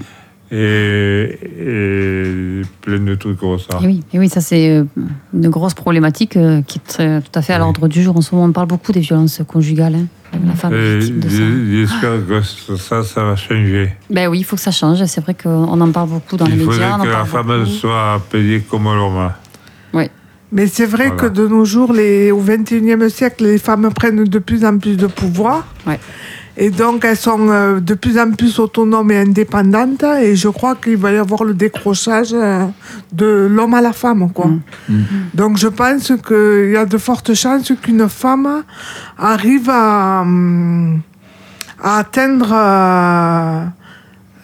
Et, 0.51 1.39
et 1.59 2.61
plein 2.81 2.99
de 2.99 3.15
trucs 3.15 3.37
comme 3.39 3.57
ça. 3.57 3.79
Et 3.81 3.85
oui, 3.87 4.03
et 4.13 4.19
oui, 4.19 4.29
ça 4.29 4.41
c'est 4.41 4.69
euh, 4.69 4.83
une 5.33 5.49
grosse 5.49 5.73
problématique 5.73 6.35
euh, 6.37 6.61
qui 6.61 6.79
est 6.79 7.21
tout 7.21 7.31
à 7.39 7.41
fait 7.41 7.53
à 7.53 7.57
Oui. 7.57 7.61
l'ordre 7.61 7.87
du 7.87 8.03
jour. 8.03 8.17
En 8.17 8.21
ce 8.21 8.35
moment, 8.35 8.47
on 8.47 8.51
parle 8.51 8.67
beaucoup 8.67 8.91
des 8.91 8.99
violences 8.99 9.41
conjugales. 9.47 9.95
hein. 9.95 10.05
La 10.47 10.53
femme 10.53 10.73
est 10.73 10.77
Et 10.77 10.97
victime 10.99 11.19
de 11.19 11.29
ça. 11.29 11.43
J'espère 11.71 12.27
que 12.27 12.77
ça, 12.77 13.03
ça 13.03 13.23
va 13.23 13.35
changer. 13.35 13.93
Ben 14.09 14.29
oui, 14.29 14.39
il 14.39 14.43
faut 14.43 14.55
que 14.55 14.61
ça 14.61 14.71
change. 14.71 15.03
C'est 15.05 15.21
vrai 15.21 15.33
qu'on 15.33 15.81
en 15.81 15.91
parle 15.91 16.09
beaucoup 16.09 16.37
dans 16.37 16.45
les 16.45 16.53
Il 16.53 16.65
médias. 16.67 16.97
on 16.97 17.01
en 17.01 17.03
que 17.03 17.09
la 17.09 17.25
femme 17.25 17.47
beaucoup. 17.47 17.65
soit 17.65 18.21
payée 18.29 18.61
comme 18.61 18.85
l'homme. 18.85 19.29
Mais 20.53 20.67
c'est 20.67 20.85
vrai 20.85 21.07
Voilà. 21.07 21.21
que 21.21 21.27
de 21.27 21.47
nos 21.47 21.63
jours, 21.63 21.93
les, 21.93 22.29
au 22.31 22.41
XXIe 22.41 23.09
siècle, 23.09 23.45
les 23.45 23.57
femmes 23.57 23.89
prennent 23.95 24.25
de 24.25 24.39
plus 24.39 24.65
en 24.65 24.77
plus 24.77 24.97
de 24.97 25.07
pouvoir. 25.07 25.65
Ouais. 25.87 25.97
Et 26.63 26.69
donc, 26.69 27.03
elles 27.05 27.17
sont 27.17 27.49
euh, 27.49 27.79
de 27.79 27.95
plus 27.95 28.19
en 28.19 28.29
plus 28.29 28.59
autonomes 28.59 29.09
et 29.09 29.17
indépendantes. 29.17 30.03
Et 30.21 30.35
je 30.35 30.47
crois 30.47 30.75
qu'il 30.75 30.95
va 30.95 31.11
y 31.11 31.17
avoir 31.17 31.43
le 31.43 31.55
décrochage 31.55 32.33
euh, 32.33 32.67
de 33.11 33.47
l'homme 33.49 33.73
à 33.73 33.81
la 33.81 33.93
femme. 33.93 34.31
Quoi. 34.31 34.45
Mm. 34.45 34.61
Mm. 34.89 35.03
Donc, 35.33 35.57
je 35.57 35.67
pense 35.67 36.13
qu'il 36.27 36.69
y 36.71 36.77
a 36.77 36.85
de 36.85 36.99
fortes 36.99 37.33
chances 37.33 37.73
qu'une 37.81 38.07
femme 38.07 38.63
arrive 39.17 39.71
à, 39.71 40.23
à 41.81 41.97
atteindre 41.97 42.51
euh, 42.53 43.65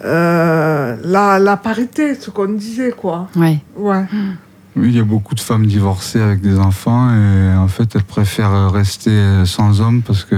euh, 0.03 0.97
la, 1.03 1.38
la 1.38 1.57
parité, 1.57 2.15
ce 2.15 2.31
qu'on 2.31 2.50
disait. 2.50 2.95
Quoi. 2.97 3.27
Ouais. 3.36 3.59
Ouais. 3.75 4.05
Oui, 4.75 4.88
il 4.88 4.95
y 4.95 5.00
a 5.00 5.03
beaucoup 5.03 5.36
de 5.36 5.39
femmes 5.39 5.67
divorcées 5.67 6.21
avec 6.21 6.41
des 6.41 6.57
enfants 6.57 7.12
et 7.12 7.55
en 7.55 7.67
fait 7.67 7.95
elles 7.95 8.03
préfèrent 8.03 8.71
rester 8.71 9.43
sans 9.45 9.81
homme 9.81 10.03
parce 10.03 10.24
que 10.24 10.36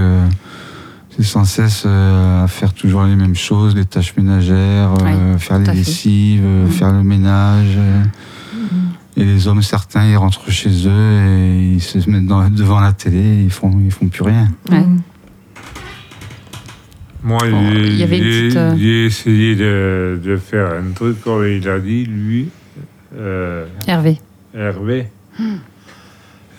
c'est 1.20 1.26
sans 1.26 1.44
cesse 1.44 1.82
euh, 1.86 2.44
à 2.44 2.48
faire 2.48 2.72
toujours 2.72 3.04
les 3.04 3.14
mêmes 3.14 3.34
choses, 3.34 3.74
les 3.76 3.84
tâches 3.84 4.16
ménagères, 4.16 4.94
euh, 5.02 5.36
faire 5.38 5.58
les 5.58 5.72
lessives, 5.74 6.42
euh, 6.44 6.64
Mhm. 6.64 6.70
faire 6.70 6.92
le 6.92 7.02
ménage. 7.02 7.78
Et 9.16 9.24
les 9.24 9.46
hommes, 9.48 9.60
certains, 9.60 10.06
ils 10.06 10.16
rentrent 10.16 10.50
chez 10.50 10.70
eux 10.86 11.20
et 11.26 11.72
ils 11.74 11.80
se 11.82 11.98
mettent 12.08 12.26
dans- 12.26 12.48
devant 12.48 12.80
la 12.80 12.92
télé, 12.94 13.18
et 13.18 13.42
ils 13.42 13.50
font, 13.50 13.70
ils 13.84 13.90
font 13.90 14.08
plus 14.08 14.22
rien. 14.22 14.48
Ouais. 14.70 14.80
Mm. 14.80 15.02
Moi, 17.22 17.38
Bon, 17.50 17.70
j'ai- 17.72 17.86
il 17.88 17.96
y 17.96 18.02
avait 18.02 18.18
une 18.18 18.24
j'ai 18.24 18.48
petite, 18.48 18.80
essayé 18.82 19.56
de, 19.56 20.18
de 20.24 20.36
faire 20.38 20.72
un 20.72 20.92
truc 20.94 21.20
comme 21.22 21.46
il 21.46 21.68
a 21.68 21.78
dit, 21.78 22.06
lui, 22.06 22.48
euh, 23.14 23.66
Hervé. 23.86 24.18
Hervé. 24.54 25.08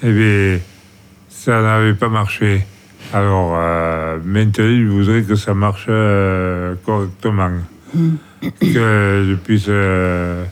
Eh 0.04 0.12
bien, 0.14 0.60
ça 1.30 1.62
n'avait 1.64 1.96
pas 1.96 2.10
marché. 2.10 2.64
Alors, 3.14 3.54
euh, 3.58 4.18
maintenant, 4.24 4.66
il 4.66 4.88
voudrait 4.88 5.24
que 5.24 5.36
ça 5.36 5.54
marche 5.54 5.86
euh, 5.90 6.76
correctement. 6.86 7.50
Que 8.60 9.26
je 9.30 9.36
puisse 9.36 9.66
euh, 9.68 10.46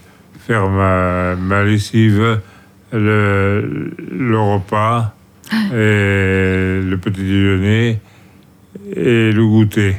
faire 0.45 0.67
ma, 0.69 1.35
ma 1.35 1.63
lessive, 1.63 2.39
le, 2.91 3.91
le 4.11 4.39
repas, 4.39 5.13
et 5.71 6.81
le 6.83 6.95
petit 7.01 7.21
déjeuner 7.21 7.99
et 8.95 9.31
le 9.31 9.45
goûter. 9.47 9.95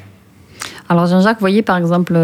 Alors 0.88 1.06
Jean-Jacques, 1.06 1.36
vous 1.38 1.40
voyez 1.44 1.62
par 1.62 1.76
exemple, 1.78 2.14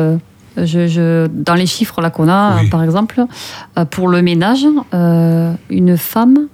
je, 0.57 0.87
je- 0.87 1.27
dans 1.29 1.55
les 1.55 1.67
chiffres 1.67 2.01
là 2.01 2.11
qu'on 2.11 2.29
a, 2.29 2.61
Oui. 2.61 2.69
par 2.69 2.83
exemple, 2.85 3.25
euh, 3.79 3.85
pour 3.85 4.09
le 4.09 4.23
ménage, 4.23 4.65
une 5.71 5.97
femme, 5.97 6.47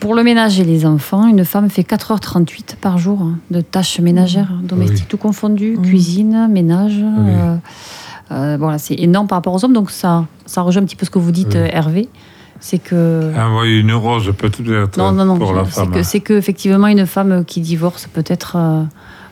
pour 0.00 0.14
le 0.14 0.22
ménage 0.22 0.58
et 0.60 0.64
les 0.64 0.86
enfants, 0.86 1.26
une 1.26 1.44
femme 1.44 1.68
fait 1.70 1.82
4h38 1.82 2.76
par 2.80 2.98
jour 2.98 3.20
hein, 3.22 3.38
de 3.50 3.60
tâches 3.60 4.00
ménagères, 4.00 4.52
domestiques, 4.62 5.00
Oui. 5.02 5.06
tout 5.08 5.16
confondu, 5.16 5.76
Mhm. 5.76 5.82
cuisine, 5.84 6.48
ménage. 6.50 6.98
euh, 7.02 7.56
euh, 8.30 8.56
voilà, 8.58 8.78
c'est 8.78 8.94
énorme 8.94 9.26
par 9.26 9.38
rapport 9.38 9.54
aux 9.54 9.64
hommes, 9.64 9.72
donc 9.72 9.90
ça, 9.90 10.26
ça 10.46 10.62
rejoint 10.62 10.82
un 10.82 10.86
petit 10.86 10.96
peu 10.96 11.06
ce 11.06 11.10
que 11.10 11.18
vous 11.18 11.32
dites, 11.32 11.48
Oui. 11.54 11.56
euh, 11.60 11.68
Hervé. 11.72 12.08
C'est 12.60 12.78
que 12.78 13.32
Envoyer 13.38 13.78
une 13.78 13.92
rose 13.92 14.32
peut-être 14.36 14.98
non, 14.98 15.12
non, 15.12 15.24
non. 15.24 15.38
pour 15.38 15.52
la 15.52 15.64
femme. 15.64 15.92
c'est 16.02 16.18
que 16.20 16.32
effectivement 16.34 16.88
une 16.88 17.06
femme 17.06 17.44
qui 17.44 17.60
divorce 17.60 18.08
peut-être. 18.12 18.56
euh, 18.56 18.82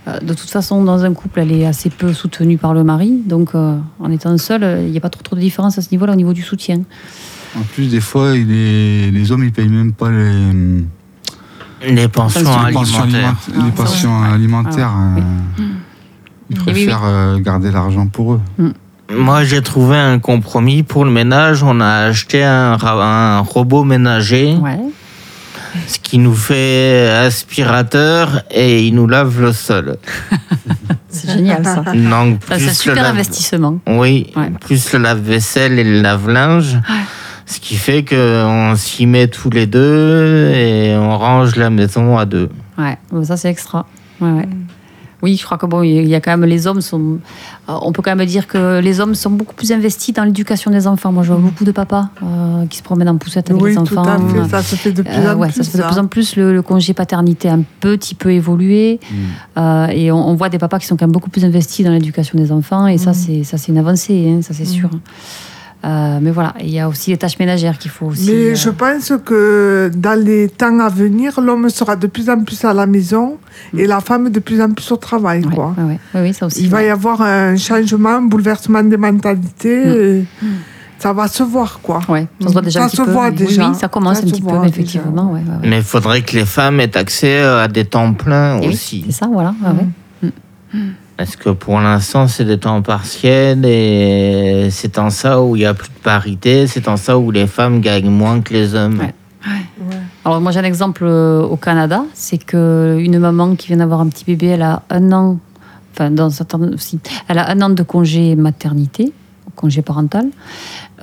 euh, 0.09 0.21
de 0.21 0.33
toute 0.35 0.49
façon, 0.49 0.85
dans 0.85 1.05
un 1.05 1.13
couple, 1.13 1.41
elle 1.41 1.51
est 1.51 1.67
assez 1.67 1.91
peu 1.91 2.13
soutenue 2.13 2.57
par 2.59 2.73
le 2.73 2.85
mari. 2.85 3.21
Donc, 3.27 3.57
euh, 3.57 3.77
en 3.99 4.13
étant 4.13 4.39
seule, 4.39 4.85
il 4.85 4.93
n'y 4.93 4.97
a 4.99 5.01
pas 5.01 5.09
trop, 5.11 5.23
trop 5.25 5.35
de 5.35 5.41
différence 5.41 5.77
à 5.79 5.83
ce 5.83 5.89
niveau-là, 5.91 6.13
au 6.13 6.17
niveau 6.17 6.33
du 6.33 6.43
soutien. 6.43 6.83
En 7.57 7.63
plus, 7.75 7.89
des 7.89 8.01
fois, 8.01 8.37
il 8.37 8.51
est- 8.53 9.11
les 9.11 9.33
hommes, 9.33 9.45
ils 9.45 9.53
payent 9.53 9.69
même 9.69 9.93
pas 9.93 10.11
les, 10.11 10.53
Les 11.89 12.09
pensions 12.09 12.41
les 12.41 12.47
alimentaires. 12.77 13.03
aliment- 13.03 13.65
les 13.67 13.71
pensions 13.73 14.23
alimentaires. 14.23 14.91
Ah, 14.93 15.09
oui. 15.17 15.23
euh, 15.23 15.63
Ils 16.49 16.57
Et 16.57 16.61
oui, 16.61 16.65
oui. 16.67 16.73
préfèrent 16.87 17.41
garder 17.41 17.71
l'argent 17.73 18.07
pour 18.07 18.35
eux. 18.35 18.41
Moi, 19.13 19.43
j'ai 19.45 19.63
trouvé 19.63 19.97
un 19.97 20.19
compromis 20.21 20.83
pour 20.85 21.05
le 21.05 21.11
ménage. 21.11 21.63
On 21.65 21.81
a 21.81 22.07
acheté 22.07 22.45
un, 22.45 23.41
robot 23.41 23.83
ménager, 23.85 24.55
Ouais. 24.61 24.79
ce 25.89 25.99
qui 25.99 26.19
nous 26.19 26.35
fait 26.35 27.09
aspirateur 27.11 28.43
et 28.51 28.87
il 28.87 28.95
nous 28.95 29.07
lave 29.09 29.41
le 29.41 29.53
sol. 29.53 29.97
C'est 31.09 31.33
génial, 31.33 31.65
ça. 31.65 31.83
Donc, 31.95 32.41
Ça, 32.47 32.59
c'est 32.59 32.69
un 32.69 32.73
super 32.75 33.03
lave- 33.03 33.13
investissement. 33.15 33.79
Oui, 33.89 34.33
Ouais. 34.37 34.51
plus 34.61 34.93
le 34.93 34.99
lave-vaisselle 35.01 35.79
et 35.79 35.85
le 35.85 36.01
lave-linge. 36.03 36.79
Ce 37.47 37.61
qui 37.61 37.77
fait 37.77 38.05
qu'on 38.05 38.75
s'y 38.77 39.07
met 39.07 39.29
tous 39.29 39.51
les 39.51 39.67
deux 39.67 40.51
et 40.53 40.97
on 40.97 41.17
range 41.17 41.55
la 41.57 41.71
maison 41.71 42.19
à 42.19 42.25
deux. 42.25 42.49
Ouais, 42.77 42.99
bon, 43.13 43.25
ça, 43.25 43.37
c'est 43.37 43.49
extra. 43.49 43.87
Ouais, 44.21 44.31
ouais. 44.33 44.49
Oui, 45.23 45.37
je 45.41 45.45
crois 45.45 45.57
que 45.57 45.65
bon, 45.65 45.83
il 45.83 46.07
y 46.07 46.15
a 46.15 46.21
quand 46.21 46.37
même 46.37 46.45
les 46.45 46.67
hommes 46.67 46.83
sont. 46.83 47.19
euh, 47.71 47.73
On 47.81 47.91
peut 47.93 48.03
quand 48.03 48.15
même 48.15 48.27
dire 48.27 48.47
que 48.47 48.81
les 48.81 49.01
hommes 49.01 49.15
sont 49.15 49.31
beaucoup 49.31 49.55
plus 49.55 49.73
investis 49.73 50.15
dans 50.15 50.25
l'éducation 50.25 50.71
des 50.71 50.87
enfants. 50.87 51.11
Moi, 51.11 51.23
je 51.23 51.33
vois 51.33 51.41
beaucoup 51.41 51.65
de 51.65 51.73
papas 51.73 52.11
euh, 52.23 52.67
qui 52.67 52.79
se 52.79 52.83
promènent 52.83 53.09
en 53.09 53.17
poussette 53.17 53.49
avec 53.51 53.63
Oui, 53.63 53.71
les 53.71 53.77
tout 53.77 53.83
enfants. 53.99 54.03
à 54.05 54.19
fait. 54.19 54.49
Ça 54.51 54.63
se 54.63 54.77
fait 54.77 54.93
de 54.93 55.03
plus 55.03 55.11
Euh, 55.17 55.35
en 55.35 55.39
ouais, 55.39 55.49
plus. 55.49 55.57
ça 55.57 55.63
se 55.65 55.71
fait 55.71 55.79
de 55.79 55.83
plus 55.89 55.99
en 55.99 56.07
plus. 56.07 56.37
Le, 56.37 56.53
le 56.53 56.63
congé 56.63 56.93
paternité 56.95 57.49
a 57.49 57.55
un 57.55 57.63
petit 57.81 58.15
peu 58.15 58.31
évolué. 58.33 59.01
Euh, 59.57 59.87
et 59.87 60.13
on, 60.13 60.29
on 60.29 60.35
voit 60.35 60.51
des 60.51 60.59
papas 60.59 60.79
qui 60.81 60.87
sont 60.87 60.97
quand 60.97 61.07
même 61.07 61.13
beaucoup 61.13 61.31
plus 61.31 61.45
investis 61.47 61.85
dans 61.85 61.93
l'éducation 61.93 62.39
des 62.39 62.53
enfants. 62.53 62.87
Et 62.87 62.99
ça, 62.99 63.13
Mm. 63.13 63.15
c'est 63.15 63.45
ça, 63.45 63.57
c'est 63.57 63.73
une 63.73 63.79
avancée, 63.79 64.29
hein, 64.37 64.43
ça, 64.43 64.53
c'est 64.53 64.67
sûr. 64.67 64.91
Euh, 65.87 66.19
mais 66.21 66.33
voilà, 66.33 66.53
il 66.61 66.71
y 66.71 66.81
a 66.81 66.89
aussi 66.89 67.11
les 67.11 67.17
tâches 67.17 67.39
ménagères 67.39 67.79
qu'il 67.79 67.93
faut 67.93 68.07
aussi. 68.07 68.27
Mais 68.29 68.33
euh, 68.51 68.55
je 68.57 68.71
pense 68.71 69.13
que 69.25 69.89
dans 69.95 70.19
les 70.21 70.49
temps 70.49 70.81
à 70.81 70.89
venir, 70.89 71.41
l'homme 71.41 71.69
sera 71.71 71.95
de 71.95 72.09
plus 72.09 72.29
en 72.29 72.41
plus 72.43 72.65
à 72.65 72.73
la 72.75 72.87
maison 72.87 73.37
et 73.77 73.87
la 73.87 74.01
femme 74.01 74.31
de 74.31 74.41
plus 74.41 74.61
en 74.61 74.71
plus 74.71 74.91
au 74.91 74.97
travail. 74.97 75.45
ouais, 75.45 75.55
quoi. 75.55 75.75
ouais, 75.79 75.85
ouais. 75.85 75.99
Oui, 76.15 76.21
oui, 76.23 76.35
ça 76.35 76.47
aussi. 76.47 76.63
Il 76.65 76.71
va 76.71 76.83
y 76.83 76.89
avoir 76.89 77.21
un 77.23 77.57
changement, 77.57 78.17
un 78.17 78.23
bouleversement 78.23 78.83
des 78.83 78.97
mentalités. 78.97 79.85
Mm. 79.87 79.91
et 79.93 80.25
ça 80.99 81.13
va 81.13 81.29
se 81.29 81.43
voir, 81.43 81.79
quoi. 81.83 82.01
Ouais, 82.09 82.27
ça 82.41 82.49
se 82.49 82.53
voit 82.55 82.63
déjà 82.63 82.81
Ça 82.81 82.87
un 82.87 82.89
petit 82.89 82.97
se 82.97 83.03
peu. 83.03 83.11
voit 83.13 83.29
Oui, 83.29 83.35
déjà. 83.37 83.69
Oui, 83.69 83.75
ça 83.77 83.87
commence 83.89 84.19
Ça 84.19 84.25
un 84.25 84.31
petit 84.31 84.43
peu, 84.43 84.65
effectivement. 84.67 85.31
ouais, 85.31 85.41
ouais, 85.41 85.47
ouais. 85.63 85.69
Mais 85.69 85.77
il 85.79 85.83
faudrait 85.85 86.23
que 86.23 86.35
les 86.35 86.47
femmes 86.47 86.81
aient 86.81 86.97
accès 86.97 87.39
à 87.43 87.69
des 87.69 87.85
temps 87.85 88.13
pleins 88.15 88.57
Et 88.61 88.67
oui, 88.69 88.75
aussi. 88.75 89.05
c'est 89.07 89.13
ça, 89.13 89.29
voilà. 89.31 89.55
ouais, 89.63 89.85
ouais. 90.73 90.81
Parce 91.17 91.37
que 91.37 91.51
pour 91.51 91.81
l'instant, 91.81 92.29
c'est 92.29 92.45
des 92.45 92.59
temps 92.59 92.83
partiels 92.83 93.65
et 93.65 94.69
c'est 94.71 94.99
en 94.99 95.09
ça 95.09 95.41
où 95.43 95.57
il 95.57 95.61
n'y 95.61 95.65
a 95.65 95.73
plus 95.73 95.89
de 95.89 96.03
parité, 96.03 96.67
c'est 96.67 96.89
en 96.89 96.97
ça 96.99 97.17
où 97.17 97.31
les 97.31 97.47
femmes 97.47 97.81
gagnent 97.81 98.11
moins 98.11 98.43
que 98.43 98.53
les 98.53 98.75
hommes? 98.75 98.99
Ouais. 98.99 99.15
Alors 100.25 100.41
moi 100.41 100.51
j'ai 100.51 100.59
un 100.59 100.65
exemple 100.65 101.05
euh, 101.05 101.41
au 101.43 101.57
Canada, 101.57 102.05
c'est 102.13 102.39
que 102.39 102.99
une 103.01 103.19
maman 103.19 103.55
qui 103.55 103.69
vient 103.69 103.77
d'avoir 103.77 104.01
un 104.01 104.09
petit 104.09 104.25
bébé, 104.25 104.47
elle 104.49 104.63
a 104.63 104.83
un 104.91 105.13
an, 105.13 105.39
enfin 105.93 106.11
dans 106.11 106.31
certains 106.31 106.61
aussi, 106.73 106.99
elle 107.29 107.39
a 107.39 107.49
un 107.49 107.63
an 107.63 107.71
de 107.71 107.83
congé 107.85 108.35
maternité, 108.35 109.13
congé 109.55 109.83
parental, 109.83 110.27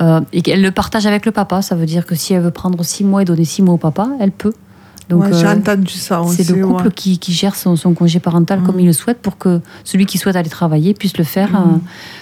euh, 0.01 0.19
et 0.33 0.41
qu'elle 0.41 0.61
le 0.61 0.71
partage 0.71 1.05
avec 1.05 1.25
le 1.25 1.31
papa. 1.31 1.61
Ça 1.61 1.75
veut 1.75 1.85
dire 1.85 2.05
que 2.05 2.15
si 2.15 2.33
elle 2.33 2.41
veut 2.41 2.51
prendre 2.51 2.83
six 2.83 3.05
mois 3.05 3.21
et 3.21 3.25
donner 3.25 3.45
six 3.45 3.61
mois 3.61 3.75
au 3.75 3.77
papa, 3.77 4.09
elle 4.19 4.31
peut. 4.31 4.53
Donc, 5.09 5.23
Ouais, 5.23 5.33
J'ai 5.33 5.45
euh, 5.45 5.53
entendu 5.55 5.91
ça 5.93 6.21
aussi. 6.21 6.43
c'est 6.45 6.55
le 6.55 6.65
couple 6.65 6.85
ouais. 6.85 6.91
qui, 6.95 7.17
qui 7.19 7.33
gère 7.33 7.55
son, 7.55 7.75
son 7.75 7.93
congé 7.93 8.19
parental 8.19 8.61
comme 8.63 8.77
Mm. 8.77 8.79
il 8.81 8.85
le 8.87 8.93
souhaite 8.93 9.19
pour 9.21 9.37
que 9.37 9.59
celui 9.83 10.05
qui 10.05 10.17
souhaite 10.17 10.35
aller 10.35 10.49
travailler 10.49 10.93
puisse 10.93 11.17
le 11.17 11.23
faire 11.25 11.51
Mm. 11.51 11.55
euh, 11.55 11.77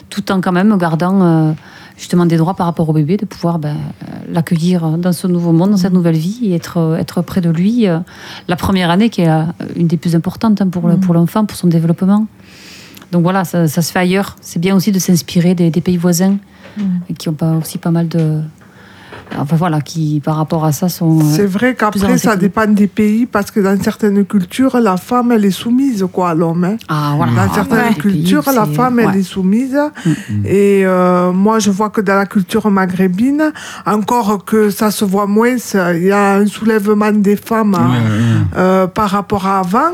tout 0.09 0.31
en 0.31 0.41
quand 0.41 0.51
même 0.51 0.75
gardant 0.77 1.21
euh, 1.21 1.51
justement 1.97 2.25
des 2.25 2.37
droits 2.37 2.55
par 2.55 2.65
rapport 2.65 2.89
au 2.89 2.93
bébé, 2.93 3.17
de 3.17 3.25
pouvoir 3.25 3.59
ben, 3.59 3.77
l'accueillir 4.31 4.97
dans 4.97 5.11
ce 5.13 5.27
nouveau 5.27 5.51
monde, 5.51 5.71
dans 5.71 5.77
cette 5.77 5.91
Mm. 5.91 5.95
nouvelle 5.95 6.15
vie 6.17 6.39
et 6.43 6.55
être, 6.55 6.97
être 6.99 7.21
près 7.21 7.39
de 7.41 7.49
lui 7.51 7.85
la 8.47 8.55
première 8.55 8.89
année 8.89 9.09
qui 9.09 9.21
est 9.21 9.29
une 9.75 9.87
des 9.87 9.97
plus 9.97 10.15
importantes 10.15 10.59
hein, 10.61 10.67
pour, 10.67 10.87
le- 10.87 10.95
Mm. 10.97 11.01
pour 11.01 11.13
l'enfant, 11.13 11.45
pour 11.45 11.57
son 11.57 11.67
développement. 11.67 12.25
Donc 13.11 13.23
voilà, 13.23 13.43
ça, 13.45 13.67
ça 13.67 13.81
se 13.83 13.91
fait 13.91 13.99
ailleurs. 13.99 14.37
C'est 14.41 14.59
bien 14.59 14.75
aussi 14.75 14.91
de 14.91 14.97
s'inspirer 14.99 15.53
des, 15.53 15.69
des 15.69 15.81
pays 15.81 15.97
voisins 15.97 16.37
Mm. 16.77 17.13
qui 17.19 17.29
ont 17.29 17.33
pas, 17.33 17.51
aussi 17.57 17.77
pas 17.77 17.91
mal 17.91 18.07
de... 18.07 18.41
Enfin 19.39 19.55
voilà, 19.55 19.81
qui 19.81 20.21
par 20.23 20.35
rapport 20.35 20.65
à 20.65 20.71
ça 20.71 20.89
sont... 20.89 21.19
euh, 21.19 21.23
C'est 21.35 21.45
vrai 21.45 21.73
qu'après, 21.75 22.17
ça 22.17 22.35
dépend 22.35 22.67
des 22.67 22.87
pays, 22.87 23.25
parce 23.25 23.49
que 23.51 23.59
dans 23.59 23.81
certaines 23.81 24.25
cultures, 24.25 24.77
la 24.79 24.97
femme, 24.97 25.31
elle 25.31 25.45
est 25.45 25.51
soumise 25.51 26.05
quoi, 26.11 26.29
à 26.31 26.33
l'homme. 26.35 26.63
hein. 26.65 26.75
Ah 26.89 27.13
voilà. 27.15 27.31
Dans 27.33 27.41
Ah, 27.49 27.55
certaines 27.55 27.77
ouais. 27.77 27.89
Les 27.95 28.01
pays, 28.01 28.23
cultures, 28.23 28.43
la 28.53 28.65
femme, 28.65 28.99
elle 28.99 29.15
est 29.19 29.23
soumise. 29.23 29.77
Mm. 30.05 30.11
Et 30.45 30.81
euh, 30.85 31.31
moi, 31.31 31.59
je 31.59 31.71
vois 31.71 31.89
que 31.89 32.01
dans 32.01 32.15
la 32.15 32.25
culture 32.25 32.69
maghrébine, 32.69 33.51
encore 33.85 34.43
que 34.45 34.69
ça 34.69 34.91
se 34.91 35.05
voit 35.05 35.27
moins, 35.27 35.57
ça- 35.57 35.93
il 35.95 36.03
y 36.03 36.11
a 36.11 36.35
un 36.35 36.45
soulèvement 36.45 37.11
des 37.11 37.35
femmes 37.35 37.75
hein, 37.75 37.89
Ouais, 37.91 38.57
euh, 38.57 38.87
par 38.87 39.09
rapport 39.09 39.45
à 39.47 39.59
avant. 39.59 39.91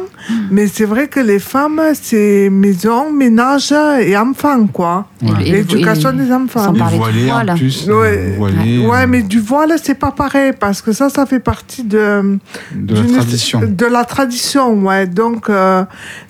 Mais 0.52 0.68
c'est 0.68 0.86
vrai 0.86 1.08
que 1.08 1.20
les 1.20 1.40
femmes, 1.40 1.82
c'est 1.94 2.50
maison, 2.50 3.12
ménage 3.14 3.72
et 4.02 4.18
enfants, 4.18 4.66
quoi. 4.68 5.06
L'éducation 5.40 6.12
des 6.14 6.32
enfants. 6.32 6.66
en 6.68 6.74
plus. 7.56 7.88
Ouais, 7.88 8.36
voilés, 8.38 8.86
ouais, 8.88 9.08
mais 9.08 9.24
du 9.28 9.40
voile, 9.40 9.74
c'est 9.82 9.96
pas 9.96 10.12
pareil, 10.12 10.52
parce 10.60 10.82
que 10.82 10.92
ça, 10.92 11.10
ça 11.10 11.26
fait 11.26 11.40
partie 11.40 11.84
de, 11.84 12.38
de 12.74 12.96
la 12.96 13.08
tradition. 13.20 13.62
De 13.66 13.86
la 13.86 14.06
tradition, 14.06 14.74
ouais. 14.86 15.06
Donc, 15.08 15.50
euh, 15.50 15.84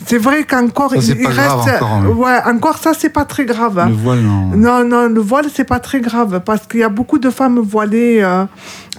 c'est 0.05 0.17
vrai 0.17 0.43
qu'encore, 0.43 0.93
il, 0.95 1.15
pas 1.15 1.21
il 1.21 1.27
reste. 1.27 1.49
encore, 1.51 1.91
hein. 1.91 2.07
ouais, 2.07 2.39
encore 2.53 2.77
ça, 2.77 2.91
c'est 2.97 3.09
pas 3.09 3.25
très 3.25 3.45
grave. 3.45 3.77
hein. 3.79 3.89
Le 3.89 3.95
voile, 3.95 4.19
non. 4.19 4.47
Non, 4.55 4.83
non, 4.83 5.07
le 5.07 5.21
voile, 5.21 5.45
c'est 5.53 5.63
pas 5.63 5.79
très 5.79 6.01
grave 6.01 6.41
parce 6.45 6.67
qu'il 6.67 6.79
y 6.79 6.83
a 6.83 6.89
beaucoup 6.89 7.19
de 7.19 7.29
femmes 7.29 7.59
voilées 7.59 8.19
euh, 8.21 8.45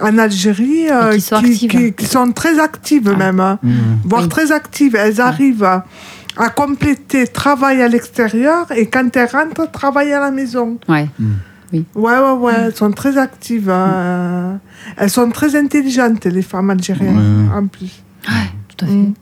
en 0.01 0.17
Algérie 0.17 0.89
euh, 0.89 1.13
qui 1.13 1.21
sont 1.21 1.35
actives. 1.35 1.69
qui- 1.69 1.93
qui 1.93 2.05
sont 2.05 2.31
très 2.31 2.59
actives 2.59 3.11
Ah. 3.13 3.17
même, 3.17 3.39
hein. 3.39 3.59
Mmh. 3.63 3.69
voire 4.05 4.23
Oui. 4.23 4.29
très 4.29 4.51
actives. 4.51 4.95
Elles 4.95 5.19
arrivent 5.21 5.63
à, 5.63 5.85
à 6.37 6.49
compléter 6.49 7.27
travail 7.27 7.81
à 7.81 7.87
l'extérieur 7.87 8.65
et 8.75 8.85
quand 8.87 9.15
elles 9.17 9.29
rentrent, 9.31 9.69
travail 9.71 10.13
à 10.13 10.19
la 10.19 10.31
maison. 10.31 10.77
Ouais. 10.87 11.07
Ouais, 11.71 11.81
ouais, 11.95 12.31
ouais, 12.39 12.53
elles 12.57 12.75
sont 12.75 12.91
très 12.91 13.17
actives. 13.17 13.69
euh, 13.69 14.55
elles 14.97 15.09
sont 15.09 15.29
très 15.29 15.55
intelligentes, 15.55 16.25
les 16.25 16.41
femmes 16.41 16.69
algériennes, 16.69 17.49
Ouais. 17.51 17.57
en 17.57 17.67
plus. 17.67 18.01
Tout 18.69 18.85
à 18.85 18.87
fait. 18.87 18.93
Mm. 18.93 19.13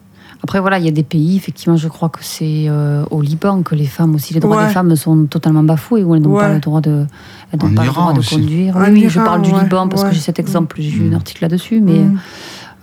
Après, 0.44 0.60
voilà, 0.60 0.78
il 0.78 0.86
y 0.86 0.88
a 0.88 0.92
des 0.92 1.04
pays, 1.04 1.36
effectivement, 1.36 1.76
je 1.78 1.88
crois 1.88 2.10
que 2.10 2.20
c'est 2.22 2.66
euh, 2.70 3.04
au 3.10 3.22
Liban 3.22 3.64
que 3.64 3.74
les 3.76 3.88
femmes 3.88 4.14
aussi, 4.16 4.34
les 4.36 4.40
droits 4.40 4.58
Ouais. 4.58 4.68
des 4.68 4.74
femmes 4.74 4.96
sont 4.96 5.26
totalement 5.26 5.64
bafoués, 5.64 6.04
où 6.04 6.14
elles 6.16 6.22
n'ont 6.22 6.36
pas 6.36 6.48
Ouais. 6.48 6.54
le 6.54 6.60
droit 6.60 6.80
de, 6.80 7.06
elles 7.52 7.60
pas 7.60 7.68
le 7.68 7.74
droit 7.74 8.14
de 8.14 8.22
conduire. 8.30 8.78
En 8.78 8.82
oui, 8.84 8.90
oui, 8.94 9.06
je 9.10 9.20
parle 9.20 9.42
du 9.42 9.52
ouais, 9.52 9.64
Liban 9.64 9.88
parce 9.88 10.04
ouais. 10.04 10.10
que 10.10 10.16
j'ai 10.16 10.22
cet 10.22 10.40
exemple, 10.40 10.78
j'ai 10.80 10.92
lu 10.92 11.10
Mm. 11.10 11.14
un 11.14 11.16
article 11.18 11.42
là-dessus, 11.42 11.82
mais 11.82 12.00
Mm. 12.00 12.20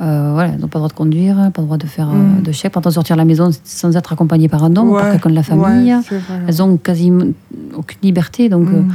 euh, 0.01 0.31
voilà, 0.35 0.51
elles 0.53 0.61
n'ont 0.61 0.67
pas 0.67 0.79
le 0.79 0.81
droit 0.81 0.89
de 0.89 0.95
conduire, 0.95 1.37
pas 1.55 1.63
le 1.63 1.67
droit 1.67 1.79
de 1.79 1.87
faire 1.87 2.09
euh, 2.11 2.41
de 2.43 2.51
chèque, 2.53 2.73
pas 2.73 2.81
le 2.81 2.83
droit 2.83 2.91
de 2.91 2.95
sortir 2.95 3.15
de 3.17 3.21
la 3.21 3.25
maison 3.25 3.51
sans 3.63 3.97
être 3.97 4.13
accompagnées 4.13 4.49
par 4.49 4.65
un 4.65 4.75
homme 4.77 4.89
ou 4.91 4.95
par 4.97 5.05
Ouais, 5.05 5.11
quelqu'un 5.13 5.31
de 5.31 5.35
la 5.37 5.43
famille. 5.45 5.95
ouais, 5.95 6.01
elles 6.49 6.61
ont 6.63 6.77
quasiment 6.77 7.27
aucune 7.77 7.99
liberté, 8.03 8.49
donc 8.49 8.69
Mm. 8.69 8.89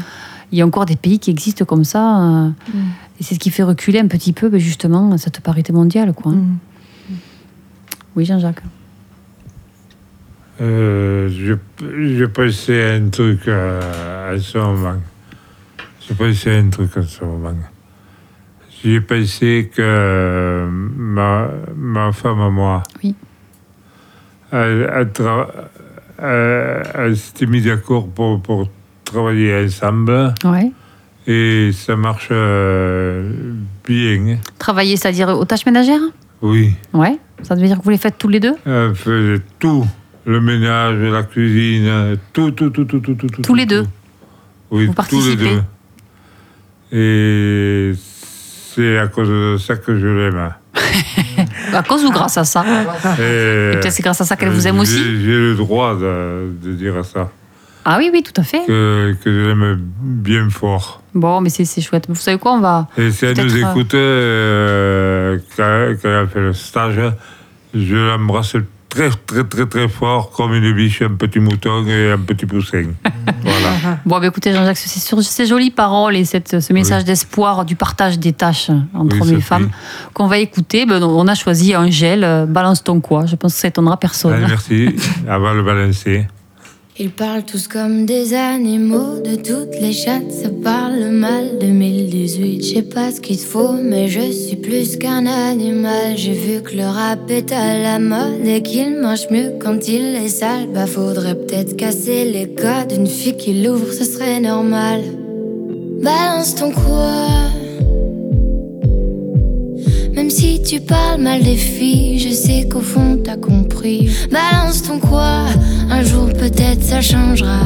Il 0.52 0.58
y 0.58 0.62
a 0.62 0.66
encore 0.66 0.86
des 0.86 0.96
pays 0.96 1.20
qui 1.20 1.30
existent 1.32 1.66
comme 1.66 1.84
ça. 1.84 2.22
euh, 2.22 2.50
Mm. 2.74 2.78
Et 3.20 3.24
c'est 3.24 3.36
ce 3.36 3.40
qui 3.40 3.50
fait 3.50 3.64
reculer 3.64 4.00
un 4.00 4.08
petit 4.08 4.32
peu, 4.32 4.48
ben, 4.50 4.60
justement, 4.60 5.18
cette 5.18 5.42
parité 5.42 5.74
mondiale. 5.74 6.14
Quoi. 6.14 6.32
Mm. 6.32 6.58
Oui, 8.16 8.24
Jean-Jacques. 8.26 8.64
Euh, 10.62 11.30
je, 11.30 11.54
je 12.18 12.26
pensais 12.26 12.92
à 12.92 12.94
un 12.96 13.10
truc 13.10 13.48
euh, 13.48 14.36
à 14.36 14.40
ce 14.40 14.58
moment. 14.58 14.96
Je 16.08 16.14
pensais 16.14 16.56
à 16.56 16.60
un 16.60 16.70
truc 16.70 16.96
à 16.98 17.04
ce 17.04 17.24
moment. 17.24 17.54
J'ai 18.84 19.00
pensé 19.02 19.70
que 19.74 19.82
euh, 19.82 20.68
ma, 20.70 21.50
ma 21.76 22.12
femme 22.12 22.42
à 22.42 22.50
moi, 22.50 22.84
Oui. 23.04 23.16
elle, 24.52 24.90
elle, 24.94 25.12
elle- 26.18 26.84
elle 26.96 27.18
s'était 27.18 27.46
mise 27.46 27.66
d'accord 27.66 28.08
pour, 28.10 28.42
pour 28.42 28.70
travailler 29.12 29.66
ensemble 29.66 30.34
Ouais. 30.46 30.72
et 31.28 31.72
ça 31.74 31.96
marche 31.96 32.30
euh, 32.32 33.32
bien. 33.88 34.38
Travailler, 34.58 34.96
c'est-à-dire 34.98 35.30
aux 35.30 35.46
tâches 35.46 35.66
ménagères? 35.66 36.02
Oui. 36.42 36.74
Ouais. 36.94 37.18
Ça 37.44 37.56
veut 37.56 37.62
dire 37.62 37.78
que 37.80 37.84
vous 37.84 37.90
les 37.90 37.98
faites 37.98 38.18
tous 38.18 38.28
les 38.30 38.40
deux? 38.40 38.54
Elle 38.66 38.96
faisait 38.96 39.42
tout. 39.60 39.86
Le 40.26 40.42
ménage, 40.42 40.98
la 41.12 41.24
cuisine, 41.24 42.18
tout, 42.34 42.52
tout, 42.52 42.70
tout, 42.70 42.86
tout, 42.86 43.00
tout, 43.00 43.16
tout. 43.16 43.28
tout, 43.28 43.42
Tous 43.42 43.56
les 43.56 43.66
tout. 43.66 43.76
deux? 43.76 43.86
Oui, 44.72 44.86
Vous 44.86 44.94
tous 45.10 45.28
les 45.28 45.36
deux. 45.36 45.62
Et 46.92 47.94
c'est 47.96 48.98
à 48.98 49.08
cause 49.08 49.30
de 49.30 49.58
ça 49.58 49.76
que 49.76 49.98
je 49.98 50.08
l'aime. 50.08 50.54
À 51.74 51.84
cause 51.84 52.04
ou 52.04 52.12
grâce 52.12 52.38
à 52.38 52.44
ça? 52.44 52.64
Et 53.20 53.22
Et 53.22 53.72
peut-être 53.74 53.92
c'est 53.92 54.02
grâce 54.04 54.20
à 54.22 54.26
ça 54.26 54.36
qu'elle 54.36 54.50
vous 54.50 54.68
aime 54.68 54.80
aussi? 54.80 54.98
J'ai 54.98 55.20
j'ai 55.22 55.32
le 55.38 55.56
droit 55.56 55.96
de, 55.96 56.52
de 56.64 56.74
dire 56.74 57.06
ça. 57.06 57.30
Ah 57.86 57.98
oui, 57.98 58.10
oui, 58.12 58.24
tout 58.24 58.40
à 58.40 58.44
fait. 58.44 58.66
Que, 58.66 59.16
l'aime 59.26 59.80
bien 60.02 60.50
fort. 60.50 61.02
Bon, 61.14 61.42
mais 61.42 61.50
c'est 61.50 61.82
chouette. 61.82 62.06
Vous 62.08 62.16
savez 62.16 62.38
quoi 62.38 62.54
On 62.54 62.60
va. 62.60 62.88
Et 62.98 63.12
si 63.12 63.26
elle 63.26 63.38
nous 63.38 63.56
euh, 63.56 63.86
euh, 63.94 65.38
quand, 65.56 66.02
quand 66.02 66.10
elle 66.10 66.16
a 66.16 66.28
fait 66.28 66.40
le 66.40 66.54
stage, 66.54 67.00
je 67.74 67.96
l'embrasse 67.96 68.56
très, 68.90 69.10
très, 69.26 69.44
très, 69.44 69.66
très 69.68 69.88
fort, 69.88 70.32
comme 70.32 70.54
une 70.54 70.74
biche, 70.74 71.02
un 71.02 71.16
petit 71.16 71.40
mouton 71.40 71.86
et 71.88 72.12
un 72.12 72.18
petit 72.18 72.46
poussin. 72.46 72.86
voilà. 73.42 74.00
Bon, 74.06 74.20
bah, 74.20 74.28
écoutez, 74.28 74.54
Jean-Jacques, 74.54 74.78
c'est 74.78 75.00
sur 75.00 75.22
ces 75.22 75.46
jolies 75.46 75.72
paroles 75.72 76.16
et 76.16 76.26
cette, 76.26 76.60
ce 76.60 76.74
message 76.74 77.06
d'espoir 77.06 77.66
du 77.66 77.76
partage 77.76 78.20
des 78.20 78.34
tâches 78.34 78.72
entre 78.94 79.16
Oui, 79.16 79.22
hommes 79.22 79.38
et 79.38 79.42
femmes 79.42 79.70
qu'on 80.14 80.28
va 80.28 80.40
écouter. 80.40 80.86
Ben, 80.86 81.02
on 81.02 81.28
a 81.28 81.36
choisi 81.36 81.76
Angèle, 81.76 82.24
euh, 82.24 82.46
Balance 82.46 82.84
ton 82.84 83.00
quoi. 83.00 83.26
Je 83.26 83.36
pense 83.36 83.54
que 83.54 83.60
ça 83.60 83.68
étonnera 83.68 83.98
personne. 83.98 84.34
Allez, 84.34 84.48
merci. 84.48 84.96
Va 85.26 85.54
le 85.54 85.64
balancer. 85.64 86.28
Ils 87.02 87.12
parlent 87.12 87.46
tous 87.46 87.70
comme 87.70 88.06
des 88.06 88.34
animaux, 88.34 89.22
de 89.24 89.36
toutes 89.36 89.80
les 89.80 89.94
chattes, 89.94 90.34
ça 90.34 90.50
parle 90.50 91.12
mal. 91.12 91.58
2018, 91.62 92.62
je 92.62 92.74
sais 92.74 92.82
pas 92.82 93.10
ce 93.10 93.22
qu'il 93.22 93.38
faut, 93.38 93.72
mais 93.72 94.10
je 94.10 94.30
suis 94.30 94.58
plus 94.58 94.98
qu'un 94.98 95.26
animal. 95.26 96.18
J'ai 96.18 96.34
vu 96.34 96.62
que 96.62 96.76
le 96.76 96.84
rap 96.84 97.32
est 97.32 97.54
à 97.54 97.80
la 97.82 98.00
mode 98.00 98.46
et 98.46 98.62
qu'il 98.62 99.00
mange 99.00 99.30
mieux 99.32 99.54
quand 99.62 99.88
il 99.88 100.18
est 100.18 100.28
sale. 100.28 100.68
Bah, 100.74 100.88
faudrait 100.88 101.36
peut-être 101.36 101.78
casser 101.78 102.26
les 102.26 102.54
codes. 102.54 102.92
Une 102.94 103.08
fille 103.08 103.38
qui 103.38 103.54
l'ouvre, 103.64 103.94
ce 103.94 104.04
serait 104.04 104.42
normal. 104.42 105.02
Balance 106.02 106.56
ton 106.56 106.72
quoi? 106.72 107.59
Même 110.20 110.30
si 110.30 110.62
tu 110.62 110.82
parles 110.82 111.22
mal 111.22 111.42
des 111.42 111.56
filles, 111.56 112.20
je 112.20 112.34
sais 112.34 112.68
qu'au 112.68 112.82
fond 112.82 113.18
t'as 113.24 113.38
compris. 113.38 114.10
Balance 114.30 114.84
ton 114.84 115.00
quoi, 115.00 115.46
un 115.90 116.04
jour 116.04 116.28
peut-être 116.34 116.84
ça 116.84 117.00
changera. 117.00 117.62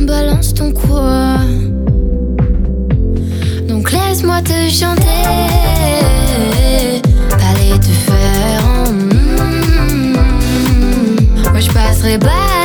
Balance 0.00 0.52
ton 0.52 0.72
quoi. 0.72 1.36
Donc 3.68 3.92
laisse-moi 3.92 4.42
te 4.42 4.68
chanter. 4.68 5.22
Allez 7.48 7.78
te 7.78 7.94
faire 8.08 8.64
en 8.66 8.90
mm. 8.90 10.16
Moi 11.52 11.60
je 11.60 11.70
passerai 11.70 12.18
pas 12.18 12.55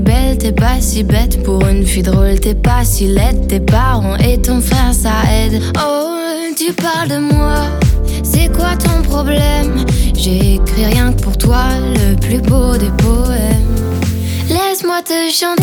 Belle, 0.00 0.36
t'es 0.36 0.52
pas 0.52 0.80
si 0.80 1.02
bête. 1.02 1.42
Pour 1.42 1.66
une 1.66 1.84
fille 1.84 2.02
drôle, 2.02 2.38
t'es 2.38 2.54
pas 2.54 2.84
si 2.84 3.06
laide. 3.06 3.46
Tes 3.48 3.60
parents 3.60 4.16
et 4.16 4.40
ton 4.40 4.60
frère, 4.60 4.92
ça 4.92 5.10
aide. 5.32 5.62
Oh, 5.78 6.18
tu 6.56 6.72
parles 6.74 7.08
de 7.08 7.18
moi. 7.18 7.54
C'est 8.22 8.52
quoi 8.52 8.76
ton 8.76 9.02
problème? 9.02 9.84
J'ai 10.14 10.56
écrit 10.56 10.84
rien 10.84 11.12
que 11.12 11.22
pour 11.22 11.38
toi, 11.38 11.64
le 11.80 12.14
plus 12.16 12.40
beau 12.40 12.76
des 12.76 12.90
poèmes. 12.98 13.74
Laisse-moi 14.48 15.00
te 15.02 15.30
chanter. 15.32 15.62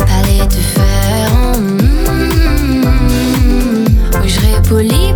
Allez 0.00 0.46
te 0.48 0.54
faire 0.54 1.32
en 1.32 1.58
mm. 1.58 2.84
Oui, 4.20 4.28
je 4.28 4.34
serai 4.34 4.62
poli 4.68 5.13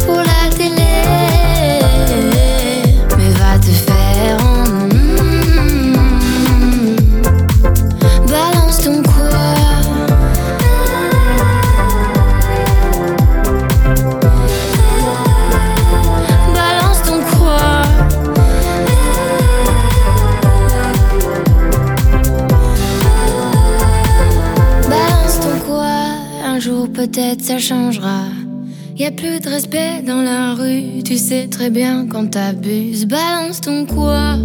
sais 31.29 31.47
très 31.49 31.69
bien 31.69 32.07
quand 32.11 32.31
t'abuses. 32.31 33.07
Balance 33.07 33.61
ton 33.61 33.85
quoi? 33.85 34.37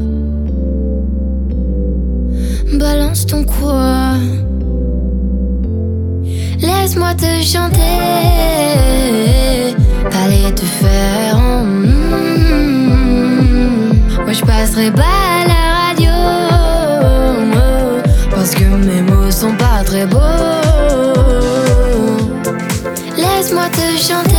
Balance 2.74 3.26
ton 3.26 3.46
quoi? 3.46 4.16
Laisse-moi 6.60 7.14
te 7.16 7.42
chanter, 7.42 7.80
aller 10.24 10.54
te 10.54 10.66
faire. 10.82 11.38
mm, 11.38 11.86
Moi 14.26 14.34
je 14.34 14.42
passerai 14.44 14.92
pas 14.92 15.18
à 15.40 15.48
la 15.48 15.64
radio 15.88 16.12
parce 18.30 18.54
que 18.56 18.66
mes 18.66 19.02
mots 19.04 19.32
sont 19.32 19.56
pas 19.56 19.84
très 19.86 20.06
beaux. 20.06 20.20
Laisse-moi 23.16 23.68
te 23.72 23.98
chanter, 23.98 24.33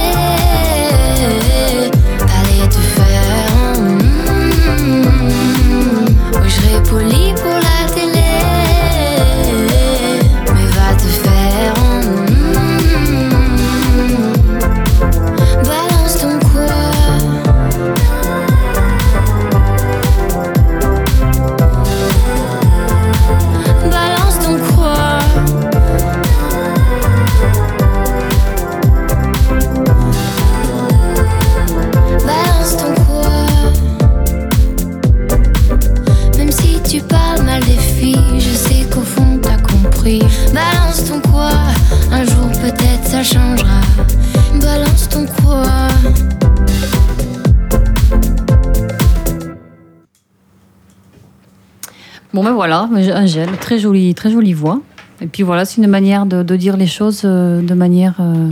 Angèle, 53.35 53.57
très 53.59 53.79
jolie, 53.79 54.14
très 54.14 54.31
jolie 54.31 54.53
voix. 54.53 54.81
Et 55.20 55.27
puis 55.27 55.42
voilà, 55.42 55.64
c'est 55.64 55.81
une 55.83 55.88
manière 55.88 56.25
de, 56.27 56.42
de 56.42 56.57
dire 56.57 56.77
les 56.77 56.87
choses 56.87 57.23
euh, 57.25 57.61
de 57.62 57.75
manière 57.75 58.14
euh, 58.20 58.51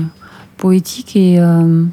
poétique 0.57 1.15
et 1.17 1.39
euh, 1.39 1.85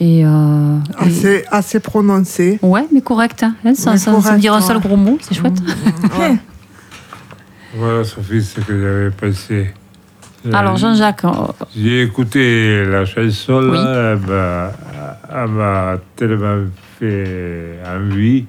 et, 0.00 0.24
euh, 0.26 0.78
et- 1.00 1.06
Assez, 1.06 1.44
assez 1.50 1.78
prononcé. 1.80 2.58
ouais, 2.62 2.86
mais 2.92 3.02
correct. 3.02 3.44
Hein, 3.44 3.54
hein, 3.64 3.74
sans, 3.74 4.36
dire 4.36 4.52
un 4.54 4.60
seul 4.60 4.80
gros 4.80 4.96
mot, 4.96 5.16
c'est 5.20 5.34
chouette. 5.34 5.54
Ouais. 6.18 6.36
Voilà, 7.76 8.04
Sophie, 8.04 8.42
ce 8.42 8.60
que 8.60 9.10
j'avais. 9.22 9.64
Euh, 10.44 10.52
Alors 10.52 10.76
Jean-Jacques, 10.76 11.24
euh, 11.24 11.30
J'ai 11.74 12.02
écouté 12.02 12.84
la 12.84 13.04
chanson, 13.06 13.60
là, 13.60 14.12
elle 14.14 14.18
m'a- 14.28 14.72
elle 15.32 15.48
m'a 15.50 15.96
tellement 16.16 16.64
fait 16.98 17.78
envie 17.86 18.44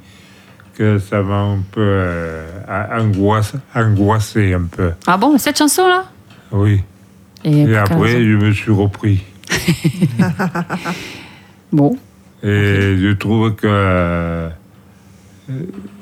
que 0.76 1.00
ça 1.00 1.22
m'a 1.22 1.40
un 1.40 1.60
peu 1.72 1.82
euh, 1.82 2.48
angoissé, 2.92 3.58
angoissé 3.76 4.54
un 4.54 4.64
peu. 4.64 4.92
ah 5.08 5.18
bon, 5.18 5.38
cette 5.38 5.58
chanson 5.58 5.88
là. 5.88 6.06
Oui. 6.52 6.82
Et, 7.44 7.76
après, 7.76 8.24
je 8.24 8.38
me 8.38 8.52
suis 8.54 8.72
repris. 8.72 9.22
bon, 11.72 11.98
Et 12.42 12.98
je 12.98 13.14
trouve 13.14 13.54
que 13.56 13.68
euh, 13.70 14.50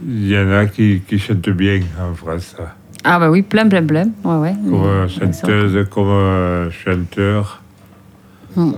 il 0.06 0.28
y 0.28 0.38
en 0.38 0.52
a 0.52 0.66
qui, 0.68 1.02
qui 1.08 1.18
chantent 1.18 1.50
bien 1.50 1.82
en 2.00 2.14
France. 2.14 2.56
ah 3.04 3.20
bah 3.20 3.32
oui, 3.32 3.42
plein, 3.42 3.68
plein, 3.68 3.84
plein. 3.86 4.06
Ouais, 4.24 4.36
ouais. 4.36 4.54
Comme 4.54 4.84
euh, 4.84 5.08
chanteuse, 5.08 5.88
comme 5.90 6.10
euh, 6.10 6.70
chanteur. 6.70 7.62
Hmm. 8.56 8.74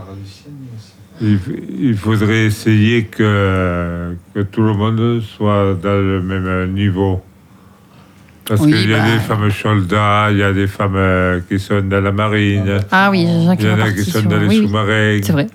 Il, 1.24 1.40
il 1.80 1.96
faudrait 1.96 2.46
essayer 2.46 3.06
que, 3.06 4.14
que 4.36 4.42
tout 4.42 4.62
le 4.62 4.74
monde 4.74 5.22
soit 5.22 5.74
dans 5.82 5.98
le 6.12 6.22
même 6.22 6.74
niveau. 6.74 7.24
Parce 8.46 8.60
Oui, 8.60 8.74
qu'il 8.74 8.90
y 8.90 8.94
a 8.94 9.00
bah. 9.00 9.12
des 9.14 9.20
femmes 9.20 9.50
soldats, 9.52 10.28
il 10.32 10.38
y 10.40 10.44
a 10.44 10.52
des 10.52 10.68
femmes 10.68 10.98
euh, 10.98 11.40
qui 11.48 11.58
sont 11.60 11.80
dans 11.80 12.02
la 12.04 12.12
marine, 12.12 12.80
Ah 12.92 13.10
oui, 13.10 13.22
il 13.24 13.44
y 13.44 13.48
en 13.72 13.80
a 13.80 13.92
qui 13.92 14.04
sont 14.04 14.22
dans 14.24 14.38
les 14.38 14.48
oui, 14.48 14.58
sous-marins, 14.68 15.20
c'est 15.24 15.32
vrai. 15.32 15.48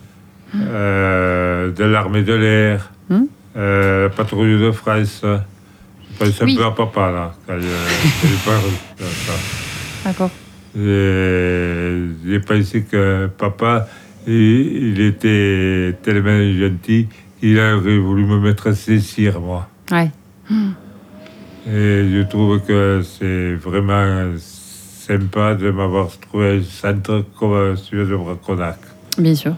euh, 0.56 1.70
de 1.70 1.84
l'armée 1.84 2.22
de 2.22 2.32
l'air, 2.34 2.90
Hmm. 3.10 3.24
euh, 3.56 4.04
la 4.04 4.08
patrouille 4.10 4.58
de 4.58 4.70
France. 4.72 5.20
Je 5.22 6.18
pense 6.24 6.42
un 6.42 6.46
peu 6.56 6.64
à 6.64 6.70
papa, 6.70 7.10
là, 7.10 7.34
quand 7.46 7.54
il, 7.58 7.64
il. 8.24 8.38
D'accord. 10.04 10.30
J'ai 10.76 12.40
pensé 12.40 12.82
que 12.90 13.26
papa, 13.36 13.86
il, 14.28 14.92
il 14.92 15.00
était 15.00 15.96
tellement 16.02 16.40
gentil 16.58 17.08
qu'il 17.40 17.58
aurait 17.58 17.98
voulu 17.98 18.24
me 18.24 18.38
mettre 18.38 18.68
à 18.68 18.74
Cécire, 18.74 19.40
moi. 19.40 19.68
Ouais. 19.90 20.10
Et 21.66 22.08
je 22.12 22.22
trouve 22.28 22.60
que 22.60 23.02
c'est 23.02 23.54
vraiment 23.54 24.32
sympa 24.38 25.54
de 25.54 25.70
m'avoir 25.70 26.08
trouvé 26.18 26.58
un 26.58 26.62
centre 26.62 27.24
comme 27.38 27.76
celui 27.76 28.08
de 28.08 28.16
Braconac. 28.16 28.78
Bien 29.18 29.34
sûr. 29.34 29.54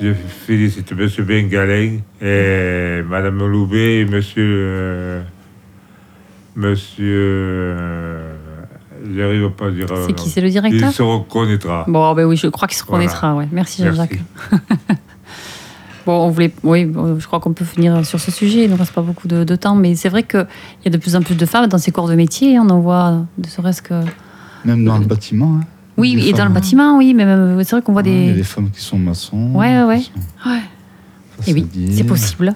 Je 0.00 0.12
félicite 0.14 0.92
M. 0.92 1.08
Bengalin 1.26 1.98
et 2.22 3.02
Mme 3.06 3.46
Loubet 3.46 3.98
et 3.98 4.00
M. 4.02 4.20
euh, 4.38 5.22
Monsieur. 6.56 7.04
euh, 7.06 8.34
J'arrive 9.16 9.50
pas 9.50 9.66
à 9.66 9.70
dire. 9.70 9.86
C'est 9.88 10.08
le 10.08 10.12
qui. 10.14 10.28
C'est 10.30 10.40
le 10.40 10.50
directeur 10.50 10.90
Il 10.90 10.94
se 10.94 11.02
reconnaîtra. 11.02 11.84
Bon, 11.88 12.12
ben 12.14 12.24
oui, 12.24 12.36
je 12.36 12.46
crois 12.48 12.68
qu'il 12.68 12.76
se 12.78 12.84
Voilà. 12.84 13.04
reconnaîtra. 13.04 13.34
Ouais. 13.34 13.48
Merci. 13.52 13.84
Jean-Jacques. 13.84 14.18
bon, 16.06 16.26
on 16.26 16.30
voulait, 16.30 16.52
oui, 16.62 16.90
je 17.18 17.26
crois 17.26 17.40
qu'on 17.40 17.52
peut 17.52 17.64
finir 17.64 18.04
sur 18.04 18.18
ce 18.20 18.30
sujet. 18.30 18.64
Il 18.64 18.70
ne 18.70 18.76
reste 18.76 18.92
pas 18.92 19.02
beaucoup 19.02 19.28
de, 19.28 19.44
de 19.44 19.56
temps, 19.56 19.74
mais 19.74 19.94
c'est 19.94 20.08
vrai 20.08 20.22
qu'il 20.22 20.46
y 20.84 20.88
a 20.88 20.90
de 20.90 20.96
plus 20.98 21.16
en 21.16 21.22
plus 21.22 21.34
de 21.36 21.46
femmes 21.46 21.66
dans 21.68 21.78
ces 21.78 21.92
corps 21.92 22.08
de 22.08 22.14
métier. 22.14 22.58
On 22.58 22.68
en 22.70 22.80
voit, 22.80 23.24
ne 23.38 23.46
serait-ce 23.46 23.82
que. 23.82 23.94
Même 24.64 24.84
dans 24.84 24.98
le 24.98 25.06
bâtiment. 25.06 25.56
hein. 25.60 25.64
Oui, 25.96 26.14
Des 26.16 26.28
et 26.28 26.32
dans 26.32 26.44
le 26.46 26.50
bâtiment, 26.52 26.96
oui, 26.96 27.12
mais 27.14 27.26
même, 27.26 27.62
c'est 27.62 27.72
vrai 27.76 27.82
qu'on 27.82 27.92
voit 27.92 28.02
ouais, 28.02 28.10
Il 28.10 28.20
y 28.26 28.28
a 28.28 28.32
des. 28.32 28.36
des 28.38 28.42
femmes 28.42 28.70
qui 28.70 28.80
sont 28.80 28.98
maçons. 28.98 29.52
Ouais, 29.54 29.82
ouais, 29.82 29.84
ouais. 29.84 29.98
qui 30.00 30.12
sont 30.42 30.48
Ouais. 30.50 30.60
Et 31.46 31.52
oui, 31.54 31.66
c'est 31.92 32.04
possible. 32.04 32.54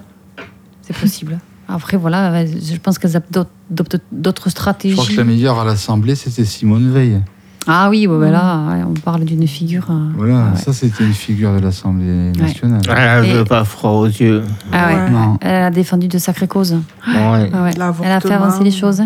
C'est 0.81 0.95
possible. 0.97 1.39
Après, 1.67 1.97
voilà, 1.97 2.45
je 2.45 2.75
pense 2.77 2.99
qu'elles 2.99 3.15
adoptent 3.17 3.49
d'autres- 3.69 3.97
d'autres 4.11 4.43
Je 4.45 4.49
stratégies. 4.51 4.95
crois 4.95 5.07
que 5.07 5.15
la 5.17 5.23
meilleure 5.23 5.59
à 5.59 5.65
l'Assemblée, 5.65 6.15
c'était 6.15 6.45
Simone 6.45 6.91
Veil. 6.91 7.21
Ah 7.67 7.89
oui, 7.89 8.05
bon, 8.05 8.19
ben 8.19 8.31
là, 8.31 8.59
ouais, 8.69 8.83
on 8.87 8.93
parle 8.93 9.25
d'une 9.25 9.47
figure. 9.47 9.87
euh, 9.89 10.09
Voilà, 10.15 10.35
ouais. 10.51 10.57
ça 10.57 10.71
c'était 10.71 11.03
une 11.03 11.13
figure 11.15 11.51
de 11.55 11.59
l'Assemblée 11.61 12.31
nationale. 12.33 12.81
Elle 12.95 13.25
Et- 13.25 13.33
veut 13.33 13.43
pas 13.45 13.63
froid 13.63 13.89
aux 13.91 14.05
yeux. 14.05 14.43
Ah 14.71 14.87
ouais. 14.87 14.93
Ouais. 14.95 15.09
Non. 15.09 15.37
Elle 15.41 15.63
a 15.63 15.71
défendu 15.71 16.07
de 16.07 16.19
sacrées 16.19 16.47
causes. 16.47 16.73
Ouais. 16.73 16.79
Ah 17.15 17.31
ouais. 17.63 17.71
Elle 18.03 18.11
a 18.11 18.19
fait 18.19 18.31
avancer 18.31 18.63
les 18.63 18.69
choses. 18.69 19.01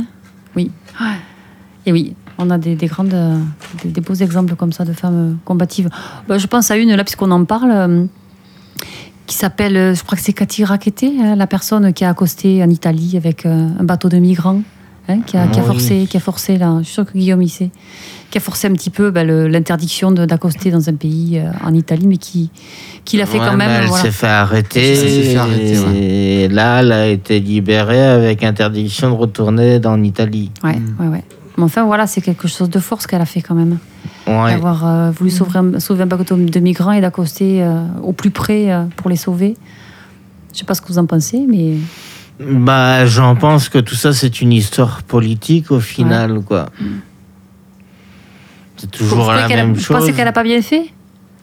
Oui. 0.57 0.71
Et 1.85 1.93
oui, 1.93 2.15
on 2.37 2.49
a 2.49 2.57
des, 2.57 2.75
des 2.75 2.87
grandes, 2.87 3.15
des, 3.83 3.89
des 3.89 4.01
beaux 4.01 4.13
exemples 4.15 4.55
comme 4.55 4.73
ça 4.73 4.83
de 4.83 4.91
femmes 4.91 5.37
combatives. 5.45 5.89
Bah, 6.27 6.37
je 6.37 6.45
pense 6.47 6.69
à 6.69 6.75
une 6.75 6.93
là, 6.93 7.03
puisqu'on 7.05 7.31
en 7.31 7.45
parle, 7.45 7.71
euh, 7.71 8.05
qui 9.29 9.35
s'appelle, 9.35 9.77
euh, 9.77 9.93
je 9.93 10.03
crois 10.03 10.17
que 10.17 10.23
c'est 10.23 10.33
Cathy 10.33 10.63
Rackete, 10.65 11.03
hein, 11.03 11.35
la 11.35 11.45
personne 11.47 11.93
qui 11.93 12.03
a 12.03 12.09
accosté 12.09 12.63
en 12.63 12.69
Italie 12.69 13.13
avec 13.15 13.45
euh, 13.45 13.67
un 13.79 13.83
bateau 13.83 14.09
de 14.09 14.17
migrants, 14.17 14.61
hein, 15.07 15.19
qui, 15.25 15.37
a, 15.37 15.45
qui 15.47 15.59
a 15.59 15.61
Oui. 15.61 15.67
forcé, 15.67 16.07
qui 16.09 16.17
a 16.17 16.19
forcé 16.19 16.57
là, 16.57 16.77
je 16.79 16.85
suis 16.85 16.93
sûre 16.95 17.05
que 17.05 17.13
Guillaume 17.13 17.43
y 17.43 17.47
sait, 17.49 17.69
qui 18.31 18.39
a 18.39 18.41
forcé 18.41 18.67
un 18.67 18.73
petit 18.73 18.89
peu 18.89 19.11
le- 19.15 19.47
l'interdiction 19.47 20.11
d'accoster 20.11 20.71
dans 20.71 20.89
un 20.89 20.95
pays 20.95 21.37
euh, 21.37 21.51
en 21.63 21.75
Italie, 21.75 22.07
mais 22.07 22.17
qui, 22.17 22.49
qui 23.05 23.17
l'a 23.17 23.27
fait 23.27 23.39
Ouais, 23.39 23.45
quand 23.47 23.55
même. 23.55 23.69
Elle 23.69 23.85
voilà. 23.87 24.03
s'est 24.03 24.11
fait 24.11 24.25
arrêter. 24.27 24.89
Elle 24.93 24.97
s'est 24.97 25.23
fait 25.31 25.35
arrêter, 25.37 26.43
et 26.43 26.47
là, 26.47 26.79
elle 26.81 26.91
a 26.91 27.07
été 27.07 27.39
libérée 27.39 28.01
avec 28.03 28.43
interdiction 28.43 29.11
de 29.11 29.15
retourner 29.15 29.79
dans 29.79 29.95
l'Italie. 29.95 30.49
Ouais, 30.63 30.75
Mm. 30.77 30.95
ouais, 31.01 31.07
ouais. 31.07 31.23
Mais 31.59 31.65
enfin, 31.65 31.83
voilà, 31.83 32.07
c'est 32.07 32.21
quelque 32.21 32.47
chose 32.47 32.69
de 32.69 32.79
force 32.79 33.05
qu'elle 33.05 33.21
a 33.21 33.25
fait 33.25 33.41
quand 33.41 33.53
même. 33.55 33.77
Ouais. 34.27 34.53
d'avoir 34.53 34.85
euh, 34.85 35.11
voulu 35.11 35.29
sauver 35.31 35.57
un, 35.57 35.79
sauver 35.79 36.03
un 36.03 36.05
bateau 36.05 36.35
de 36.35 36.59
migrants 36.59 36.91
et 36.91 37.01
d'accoster 37.01 37.63
euh, 37.63 37.81
au 38.03 38.13
plus 38.13 38.29
près 38.31 38.71
euh, 38.71 38.83
pour 38.95 39.09
les 39.09 39.15
sauver. 39.15 39.57
Je 40.53 40.59
sais 40.59 40.65
pas 40.65 40.73
ce 40.75 40.81
que 40.81 40.87
vous 40.87 40.99
en 40.99 41.05
pensez, 41.05 41.45
mais 41.49 41.73
Bah, 42.39 43.05
j'en 43.07 43.35
pense 43.35 43.69
que 43.69 43.79
tout 43.79 43.95
ça, 43.95 44.13
c'est 44.13 44.39
une 44.41 44.53
histoire 44.53 45.01
politique 45.03 45.71
au 45.71 45.79
final, 45.79 46.41
quoi. 46.41 46.67
C'est 48.77 48.85
vous 48.85 48.91
toujours 49.05 49.31
la 49.33 49.47
même 49.47 49.73
vous 49.73 49.79
chose. 49.81 49.97
pensez 49.97 50.13
qu'elle 50.13 50.27
a 50.27 50.31
pas 50.31 50.43
bien 50.43 50.61
fait? 50.61 50.85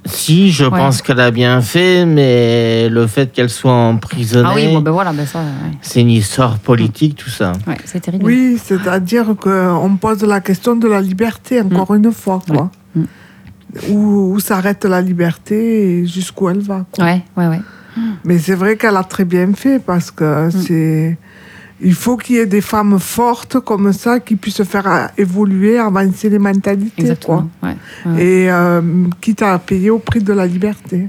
Si, 0.07 0.51
je 0.51 0.65
Ouais. 0.65 0.71
pense 0.71 1.03
qu'elle 1.03 1.21
a 1.21 1.31
bien 1.31 1.61
fait, 1.61 2.05
mais 2.07 2.89
le 2.89 3.07
fait 3.07 3.33
qu'elle 3.33 3.51
soit 3.51 3.73
emprisonnée, 3.73 4.49
Ah 4.51 4.55
oui, 4.55 4.67
bon, 4.69 4.81
ben 4.81 4.91
voilà, 4.93 5.13
ben 5.13 5.27
ça, 5.27 5.41
ouais. 5.41 5.77
c'est 5.83 6.01
une 6.01 6.11
histoire 6.11 6.59
politique, 6.59 7.17
tout 7.17 7.31
ça. 7.31 7.53
Ouais, 7.67 7.77
c'est 7.85 8.01
terrible. 8.01 8.25
Oui, 8.25 8.59
c'est-à-dire 8.63 9.35
qu'on 9.41 9.97
pose 10.01 10.23
la 10.25 10.41
question 10.41 10.77
de 10.77 10.89
la 10.89 11.01
liberté, 11.01 11.61
encore 11.61 11.95
une 11.95 12.13
fois. 12.13 12.41
Quoi. 12.49 12.71
Mm. 12.95 13.05
où, 13.91 14.33
où 14.35 14.41
s'arrête 14.41 14.85
la 14.87 15.03
liberté 15.03 16.01
et 16.01 16.07
jusqu'où 16.07 16.49
elle 16.49 16.61
va. 16.61 16.87
quoi. 16.93 17.05
Ouais, 17.05 17.23
ouais, 17.37 17.49
ouais. 17.49 17.61
Mais 18.25 18.39
c'est 18.39 18.55
vrai 18.55 18.77
qu'elle 18.77 18.97
a 18.97 19.05
très 19.05 19.25
bien 19.25 19.53
fait 19.55 19.79
parce 19.79 20.11
que 20.11 20.49
c'est. 20.51 21.19
Il 21.83 21.93
faut 21.95 22.17
qu'il 22.17 22.37
y 22.37 22.39
ait 22.39 22.47
des 22.47 22.63
femmes 22.63 22.99
fortes 22.99 23.61
comme 23.61 23.93
ça 23.93 24.19
qui 24.21 24.37
puissent 24.37 24.63
faire 24.65 24.87
euh, 24.87 25.07
évoluer, 25.19 25.79
avancer 25.79 26.31
les 26.31 26.39
mentalités. 26.39 27.03
Exactement. 27.03 27.49
Quoi. 27.61 27.69
ouais, 27.71 27.77
ouais. 28.13 28.25
Et 28.25 28.51
euh, 28.51 28.81
quitte 29.21 29.43
à 29.43 29.59
payer 29.59 29.91
au 29.91 29.99
prix 29.99 30.21
de 30.23 30.33
la 30.33 30.47
liberté. 30.47 31.09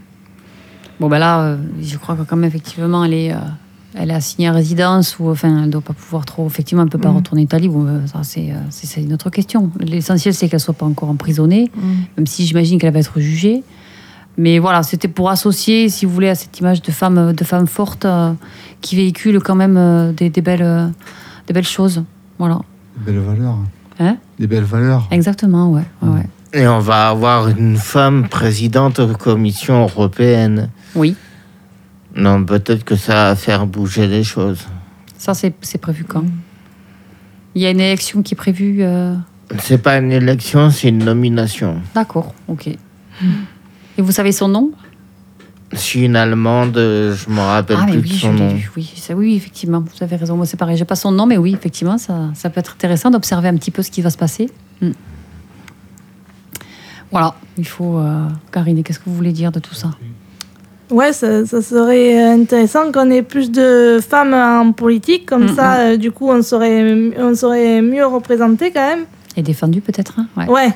Bon, 0.99 1.07
ben 1.07 1.19
là, 1.19 1.41
euh, 1.41 1.57
je 1.81 1.97
crois 1.97 2.15
que 2.15 2.23
quand 2.23 2.35
même, 2.35 2.47
effectivement, 2.49 3.05
elle 3.05 3.13
est, 3.13 3.31
euh, 3.31 3.37
elle 3.93 4.09
est 4.11 4.15
assignée 4.15 4.47
à 4.47 4.51
résidence 4.51 5.17
ou, 5.19 5.29
enfin, 5.29 5.47
elle 5.59 5.67
ne 5.67 5.71
doit 5.71 5.81
pas 5.81 5.93
pouvoir 5.93 6.25
trop, 6.25 6.45
effectivement, 6.47 6.81
elle 6.83 6.87
ne 6.87 6.91
peut 6.91 6.97
pas 6.97 7.11
Mm. 7.11 7.17
retourner 7.17 7.41
en 7.41 7.45
Italie. 7.45 7.69
Bon, 7.69 7.85
euh, 7.87 8.05
ça, 8.07 8.19
c'est, 8.23 8.51
euh, 8.51 8.55
c'est, 8.69 8.87
c'est 8.87 9.01
une 9.03 9.13
autre 9.13 9.29
question. 9.29 9.71
L'essentiel, 9.79 10.33
c'est 10.33 10.49
qu'elle 10.49 10.57
ne 10.57 10.61
soit 10.63 10.73
pas 10.73 10.85
encore 10.87 11.09
emprisonnée, 11.09 11.71
même 12.17 12.27
si 12.27 12.45
j'imagine 12.45 12.77
qu'elle 12.79 12.93
va 12.93 12.99
être 12.99 13.19
jugée. 13.19 13.63
Mais 14.37 14.59
voilà, 14.59 14.83
c'était 14.83 15.07
pour 15.07 15.29
associer, 15.29 15.89
si 15.89 16.05
vous 16.05 16.13
voulez, 16.13 16.29
à 16.29 16.35
cette 16.35 16.59
image 16.59 16.81
de 16.81 16.91
femme, 16.91 17.33
de 17.33 17.43
femme 17.43 17.65
forte 17.67 18.05
euh, 18.05 18.33
qui 18.81 18.95
véhicule 18.95 19.39
quand 19.41 19.55
même 19.55 19.77
euh, 19.77 20.11
des, 20.11 20.29
des 20.29 20.41
belles, 20.41 20.61
euh, 20.61 20.87
des 21.47 21.53
belles 21.53 21.65
choses. 21.65 22.03
Voilà. 22.37 22.59
Des 22.97 23.11
belles 23.11 23.21
valeurs. 23.21 23.57
Hein? 23.99 24.17
Des 24.37 24.45
belles 24.47 24.63
valeurs. 24.63 25.07
Exactement, 25.09 25.71
ouais. 25.71 25.81
ouais, 26.03 26.09
ouais. 26.09 26.25
Et 26.53 26.67
on 26.67 26.79
va 26.79 27.09
avoir 27.09 27.47
une 27.49 27.77
femme 27.77 28.29
présidente 28.29 29.01
de 29.01 29.07
la 29.07 29.13
Commission 29.15 29.81
européenne. 29.83 30.69
Oui, 30.95 31.15
Non, 32.15 32.43
peut-être 32.45 32.83
que 32.83 32.95
ça 32.95 33.29
va 33.29 33.35
faire 33.35 33.65
bouger 33.65 34.07
les 34.07 34.23
choses. 34.23 34.59
ça, 35.17 35.33
c'est, 35.33 35.53
c'est 35.61 35.77
prévu 35.79 36.03
quand? 36.03 36.23
Il 37.55 37.61
y 37.63 37.65
a 37.65 37.71
une 37.71 37.79
élection 37.79 38.21
qui 38.21 38.35
est 38.35 38.37
prévue. 38.37 38.77
euh, 38.81 39.15
C'est 39.59 39.79
pas 39.81 39.97
une 39.97 40.11
élection, 40.11 40.69
c'est 40.69 40.89
une 40.89 41.03
nomination. 41.03 41.81
D'accord, 41.95 42.33
ok. 42.47 42.69
Et 43.97 44.01
vous 44.01 44.11
savez 44.11 44.31
son 44.31 44.47
nom? 44.47 44.71
Je 45.73 45.77
suis 45.77 46.05
une 46.05 46.15
Allemande, 46.15 46.75
je 46.75 47.29
me 47.29 47.39
rappelle 47.41 47.77
Ah, 47.81 47.85
mais 47.87 47.93
plus 47.93 48.01
oui, 48.01 48.09
de 48.09 48.13
je 48.13 48.19
son 48.19 48.33
nom. 48.33 48.55
Oui, 48.77 48.93
ça, 48.95 49.13
oui, 49.15 49.35
effectivement, 49.35 49.81
vous 49.81 50.03
avez 50.03 50.15
raison. 50.15 50.37
Moi, 50.37 50.45
c'est 50.45 50.55
pareil. 50.55 50.77
J'ai 50.77 50.85
pas 50.85 50.95
son 50.95 51.11
nom, 51.11 51.25
mais 51.25 51.37
oui, 51.37 51.53
effectivement, 51.53 51.97
ça, 51.97 52.29
ça 52.35 52.49
peut 52.49 52.59
être 52.61 52.73
intéressant 52.73 53.11
d'observer 53.11 53.49
un 53.49 53.55
petit 53.57 53.71
peu 53.71 53.81
ce 53.81 53.91
qui 53.91 54.01
va 54.01 54.09
se 54.09 54.17
passer. 54.17 54.49
Hmm. 54.81 54.91
Voilà, 57.11 57.35
il 57.57 57.67
faut. 57.67 57.97
euh, 57.97 58.27
Karine, 58.51 58.81
qu'est-ce 58.83 58.99
que 58.99 59.05
vous 59.07 59.15
voulez 59.15 59.33
dire 59.33 59.51
de 59.51 59.59
tout 59.59 59.73
ça? 59.75 59.89
Ouais, 60.89 61.11
ça, 61.11 61.45
ça 61.45 61.61
serait 61.61 62.17
intéressant 62.31 62.91
qu'on 62.93 63.09
ait 63.11 63.21
plus 63.23 63.51
de 63.51 63.99
femmes 64.07 64.33
en 64.33 64.71
politique, 64.71 65.25
comme 65.25 65.45
Mm, 65.51 65.55
ça, 65.55 65.79
euh, 65.79 65.97
du 65.97 66.11
coup, 66.11 66.29
on 66.29 66.41
serait, 66.41 67.11
on 67.17 67.35
serait 67.35 67.81
mieux 67.81 68.05
représentés 68.05 68.71
quand 68.71 68.87
même. 68.95 69.05
Et 69.35 69.41
défendu, 69.41 69.81
peut-être 69.81 70.13
hein? 70.17 70.27
Ouais. 70.37 70.47
Ouais, 70.47 70.69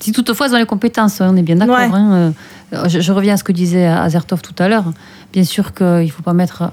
Si 0.00 0.12
toutefois 0.12 0.46
elles 0.46 0.54
ont 0.54 0.58
les 0.58 0.66
compétences, 0.66 1.20
on 1.20 1.36
est 1.36 1.42
bien 1.42 1.56
d'accord. 1.56 1.76
Ouais. 1.76 1.88
hein, 1.92 2.32
euh, 2.72 2.88
je, 2.88 3.00
je 3.00 3.12
reviens 3.12 3.34
à 3.34 3.36
ce 3.36 3.44
que 3.44 3.52
disait 3.52 3.86
Azertov 3.86 4.40
tout 4.42 4.54
à 4.58 4.68
l'heure. 4.68 4.92
Bien 5.32 5.44
sûr 5.44 5.74
qu'il 5.74 5.86
ne 5.86 6.06
faut 6.08 6.22
pas 6.22 6.32
mettre. 6.34 6.70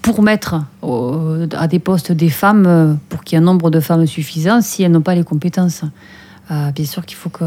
Pour 0.00 0.22
mettre 0.22 0.54
à 1.54 1.66
des 1.68 1.78
postes 1.78 2.10
des 2.10 2.30
femmes, 2.30 2.64
euh, 2.66 2.94
pour 3.10 3.22
qu'il 3.22 3.36
y 3.36 3.38
ait 3.38 3.42
un 3.42 3.44
nombre 3.44 3.70
de 3.70 3.78
femmes 3.78 4.06
suffisant, 4.06 4.62
si 4.62 4.82
elles 4.82 4.90
n'ont 4.90 5.02
pas 5.02 5.14
les 5.14 5.22
compétences. 5.22 5.82
Euh, 6.50 6.70
bien 6.72 6.86
sûr 6.86 7.04
qu'il 7.04 7.18
faut 7.18 7.28
que. 7.28 7.44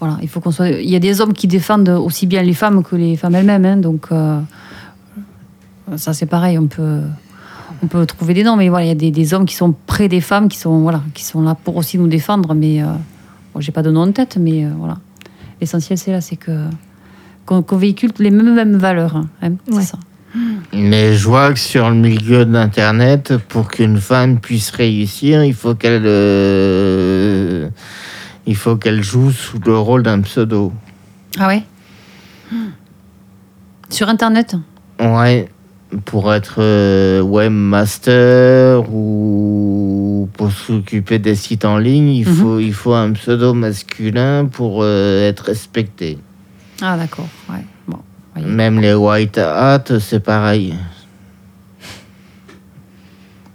Voilà, 0.00 0.16
il 0.20 0.28
faut 0.28 0.40
qu'on 0.40 0.50
soit. 0.50 0.68
Il 0.70 0.90
y 0.90 0.96
a 0.96 0.98
des 0.98 1.20
hommes 1.20 1.32
qui 1.32 1.46
défendent 1.46 1.90
aussi 1.90 2.26
bien 2.26 2.42
les 2.42 2.54
femmes 2.54 2.82
que 2.82 2.96
les 2.96 3.16
femmes 3.16 3.36
elles-mêmes. 3.36 3.64
hein, 3.64 3.76
donc, 3.76 4.06
euh, 4.10 4.40
ça, 5.96 6.12
c'est 6.12 6.26
pareil. 6.26 6.58
On 6.58 6.66
peut, 6.66 7.02
on 7.84 7.86
peut 7.86 8.04
trouver 8.04 8.34
des 8.34 8.42
noms, 8.42 8.56
mais 8.56 8.68
voilà, 8.68 8.86
il 8.86 8.88
y 8.88 8.92
a 8.92 8.96
des, 8.96 9.12
des 9.12 9.32
hommes 9.32 9.46
qui 9.46 9.54
sont 9.54 9.72
près 9.86 10.08
des 10.08 10.20
femmes, 10.20 10.48
qui 10.48 10.58
sont, 10.58 10.80
voilà, 10.80 11.02
qui 11.14 11.22
sont 11.24 11.40
là 11.42 11.54
pour 11.54 11.76
aussi 11.76 11.98
nous 11.98 12.08
défendre. 12.08 12.52
Mais. 12.54 12.82
euh, 12.82 12.86
Bon, 13.54 13.60
j'ai 13.60 13.72
pas 13.72 13.82
de 13.82 13.90
nom 13.90 14.02
en 14.02 14.12
tête, 14.12 14.36
mais 14.40 14.64
euh, 14.64 14.70
voilà. 14.76 14.98
L'essentiel, 15.60 15.98
c'est 15.98 16.12
là, 16.12 16.20
c'est 16.20 16.36
que 16.36 16.66
qu'on 17.46 17.62
véhicule 17.76 18.12
les 18.18 18.30
mêmes, 18.30 18.54
mêmes 18.54 18.76
valeurs. 18.76 19.16
hein, 19.16 19.28
hein, 19.42 19.52
c'est 19.68 19.74
Ouais. 19.74 19.82
ça. 19.82 19.98
Mais 20.74 21.14
je 21.14 21.26
vois 21.26 21.52
que 21.54 21.58
sur 21.58 21.88
le 21.88 21.96
milieu 21.96 22.44
d'Internet, 22.44 23.38
pour 23.48 23.68
qu'une 23.68 23.98
femme 23.98 24.38
puisse 24.38 24.68
réussir, 24.70 25.42
il 25.42 25.54
faut 25.54 25.74
qu'elle 25.74 26.02
euh, 26.04 27.68
il 28.46 28.54
faut 28.54 28.76
qu'elle 28.76 29.02
joue 29.02 29.30
sous 29.30 29.58
le 29.64 29.78
rôle 29.78 30.02
d'un 30.02 30.20
pseudo. 30.20 30.72
Ah 31.38 31.48
ouais? 31.48 31.62
Sur 33.88 34.08
Internet? 34.10 34.54
Ouais, 35.00 35.48
pour 36.04 36.32
être 36.34 36.56
euh, 36.58 37.22
webmaster 37.22 38.82
ou 38.92 40.28
pour 40.34 40.52
s'occuper 40.52 41.18
des 41.18 41.34
sites 41.34 41.64
en 41.64 41.78
ligne, 41.78 42.08
il, 42.10 42.28
Mhm. 42.28 42.34
faut, 42.34 42.58
il 42.58 42.74
faut 42.74 42.92
un 42.94 43.12
pseudo 43.12 43.54
masculin 43.54 44.44
pour 44.46 44.80
euh, 44.82 45.26
être 45.28 45.44
respecté. 45.44 46.18
Ah 46.82 46.96
d'accord, 46.96 47.28
ouais. 47.50 47.64
Bon, 47.86 47.98
voyez. 48.34 48.48
Même 48.48 48.80
les 48.80 48.94
white 48.94 49.38
hats, 49.38 49.82
c'est 50.00 50.20
pareil. 50.20 50.74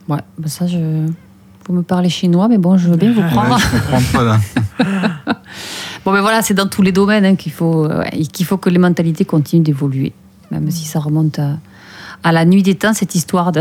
Ouais, 0.10 0.20
bah 0.38 0.48
ça, 0.50 0.68
je... 0.68 1.08
Vous 1.66 1.74
me 1.74 1.82
parlez 1.82 2.10
chinois, 2.10 2.50
mais 2.50 2.58
bon, 2.58 2.76
je 2.78 2.90
veux 2.90 2.98
bien 2.98 3.14
vous 3.14 3.22
prendre. 3.22 3.56
Ouais, 3.58 3.62
je 3.62 3.92
comprends 3.92 4.18
pas 4.20 4.24
là. 4.24 4.40
Bon, 6.06 6.12
ben 6.12 6.20
voilà, 6.20 6.42
c'est 6.42 6.54
dans 6.54 6.68
tous 6.68 6.82
les 6.82 6.92
domaines 6.92 7.24
hein, 7.24 7.36
qu'il 7.38 7.54
faut, 7.54 7.86
euh, 7.86 8.00
ouais, 8.02 8.10
qu'il 8.26 8.46
faut 8.46 8.58
que 8.58 8.70
les 8.70 8.78
mentalités 8.80 9.24
continuent 9.24 9.64
d'évoluer. 9.64 10.12
Même 10.52 10.70
si 10.70 10.84
ça 10.84 11.00
remonte 11.00 11.40
à, 11.40 11.60
à 12.24 12.32
la 12.32 12.46
nuit 12.46 12.64
des 12.64 12.76
temps, 12.76 12.94
cette 12.94 13.16
histoire 13.16 13.52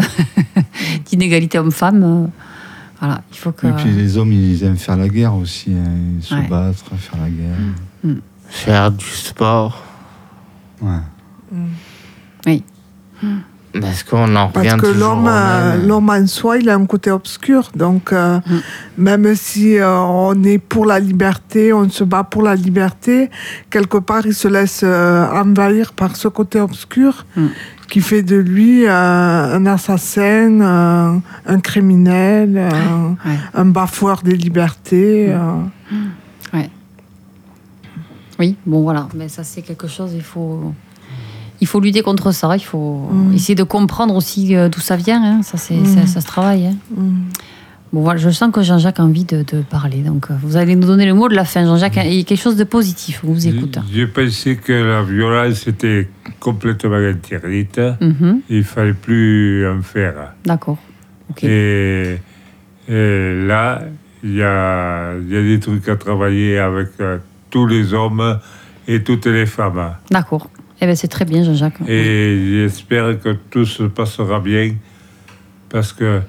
d'inégalité 1.07 1.59
homme-femme. 1.59 2.03
euh, 2.03 2.27
voilà, 3.01 3.21
il 3.33 3.37
faut 3.37 3.51
que... 3.53 3.67
Et 3.67 3.73
puis 3.73 3.91
les 3.91 4.17
hommes, 4.17 4.33
ils 4.33 4.63
aiment 4.63 4.77
faire 4.77 4.97
la 4.97 5.09
guerre 5.09 5.35
aussi. 5.35 5.73
hein. 5.73 6.21
Se 6.21 6.35
Ouais. 6.35 6.47
battre, 6.49 6.85
faire 6.97 7.21
la 7.21 7.29
guerre. 7.31 8.17
Faire 8.49 8.91
du 8.93 9.05
sport. 9.05 9.83
Ouais. 10.81 10.99
Oui. 12.47 12.63
Parce 13.81 14.03
qu'on 14.03 14.37
en 14.37 14.49
Parce 14.49 14.67
revient 14.67 14.77
que 14.81 14.87
toujours 14.93 15.15
l'homme, 15.15 15.25
au 15.27 15.31
euh, 15.31 15.87
l'homme 15.87 16.11
en 16.11 16.27
soi, 16.27 16.59
il 16.59 16.69
a 16.69 16.75
un 16.75 16.85
côté 16.87 17.11
obscur. 17.11 17.71
Donc, 17.75 18.13
euh, 18.13 18.39
Mm. 18.47 18.59
même 18.99 19.35
si 19.35 19.79
euh, 19.79 19.99
on 19.99 20.43
est 20.45 20.59
pour 20.59 20.85
la 20.85 21.01
liberté, 21.01 21.73
on 21.73 21.89
se 21.89 22.05
bat 22.05 22.23
pour 22.25 22.43
la 22.43 22.55
liberté, 22.55 23.31
quelque 23.71 23.97
part, 23.99 24.27
il 24.27 24.35
se 24.35 24.49
laisse 24.49 24.83
euh, 24.85 25.27
envahir 25.33 25.93
par 25.95 26.17
ce 26.17 26.29
côté 26.29 26.61
obscur 26.61 27.25
Mm. 27.37 27.47
qui 27.89 28.01
fait 28.01 28.23
de 28.23 28.37
lui 28.37 28.87
euh, 28.87 29.57
un 29.57 29.65
assassin, 29.67 30.61
euh, 30.61 31.17
un 31.47 31.61
criminel, 31.61 32.51
Ouais. 33.25 33.39
un 33.55 33.65
bafoueur 33.67 34.23
des 34.23 34.37
libertés. 34.37 35.29
euh. 35.33 35.63
Oui, 38.39 38.57
bon 38.67 38.83
voilà, 38.83 39.09
mais 39.15 39.29
ça 39.29 39.45
c'est 39.45 39.63
quelque 39.63 39.87
chose, 39.87 40.13
il 40.15 40.23
faut, 40.23 40.73
il 41.63 41.67
faut 41.67 41.81
lutter 41.81 42.03
contre 42.03 42.29
ça, 42.33 42.49
il 42.57 42.65
faut 42.73 43.09
Mm. 43.13 43.35
essayer 43.35 43.55
de 43.55 43.63
comprendre 43.77 44.15
aussi 44.21 44.55
euh, 44.57 44.69
d'où 44.69 44.81
ça 44.81 44.97
vient, 44.97 45.23
hein. 45.25 45.41
ça, 45.43 45.57
c'est, 45.65 45.75
Mm. 45.81 45.87
ça, 45.95 46.07
ça 46.07 46.21
se 46.21 46.27
travaille. 46.27 46.67
hein. 46.67 46.77
Mm. 46.97 47.23
Bon 47.95 48.01
voilà, 48.03 48.19
je 48.19 48.31
sens 48.31 48.51
que 48.51 48.63
Jean-Jacques 48.63 49.01
a 49.01 49.05
envie 49.05 49.25
de, 49.33 49.39
de 49.53 49.61
parler, 49.77 49.99
donc 50.11 50.23
euh, 50.31 50.35
vous 50.43 50.57
allez 50.57 50.75
nous 50.77 50.87
donner 50.87 51.05
le 51.07 51.13
mot 51.15 51.29
de 51.29 51.35
la 51.35 51.45
fin, 51.45 51.63
Jean-Jacques, 51.67 51.99
il 52.05 52.15
y 52.15 52.21
a 52.21 52.25
quelque 52.25 52.41
chose 52.47 52.57
de 52.57 52.65
positif, 52.65 53.23
on 53.23 53.33
vous 53.33 53.47
écoute. 53.47 53.77
J'ai 53.93 54.07
pensé 54.07 54.57
que 54.57 54.73
la 54.73 55.03
violence 55.03 55.67
était 55.69 56.09
complètement 56.41 56.95
interdite. 57.15 57.79
Mhm, 58.01 58.41
Il 58.49 58.65
fallait 58.65 58.95
plus 58.95 59.67
en 59.69 59.83
faire. 59.83 60.15
D'accord. 60.47 60.79
Et, 61.43 62.17
et 62.89 63.47
là, 63.47 63.83
il 64.25 64.35
y 64.37 64.43
a, 64.43 65.13
il 65.21 65.31
y 65.33 65.37
a 65.37 65.43
des 65.43 65.61
trucs 65.61 65.87
à 65.89 65.97
travailler 65.97 66.59
avec 66.59 66.89
euh, 67.01 67.19
tous 67.51 67.67
les 67.67 67.93
hommes 67.93 68.39
et 68.89 69.03
toutes 69.03 69.27
les 69.27 69.47
femmes. 69.47 69.95
D'accord, 70.11 70.49
eh 70.83 70.87
ben, 70.87 70.97
c'est 70.97 71.09
très 71.09 71.25
bien 71.25 71.45
Jean-Jacques. 71.45 71.81
Et 71.89 72.37
j'espère 72.51 73.19
que 73.21 73.37
tout 73.51 73.65
se 73.65 73.85
passera 73.85 74.41
bien 74.41 74.75
parce 75.71 75.93
que 75.93 76.21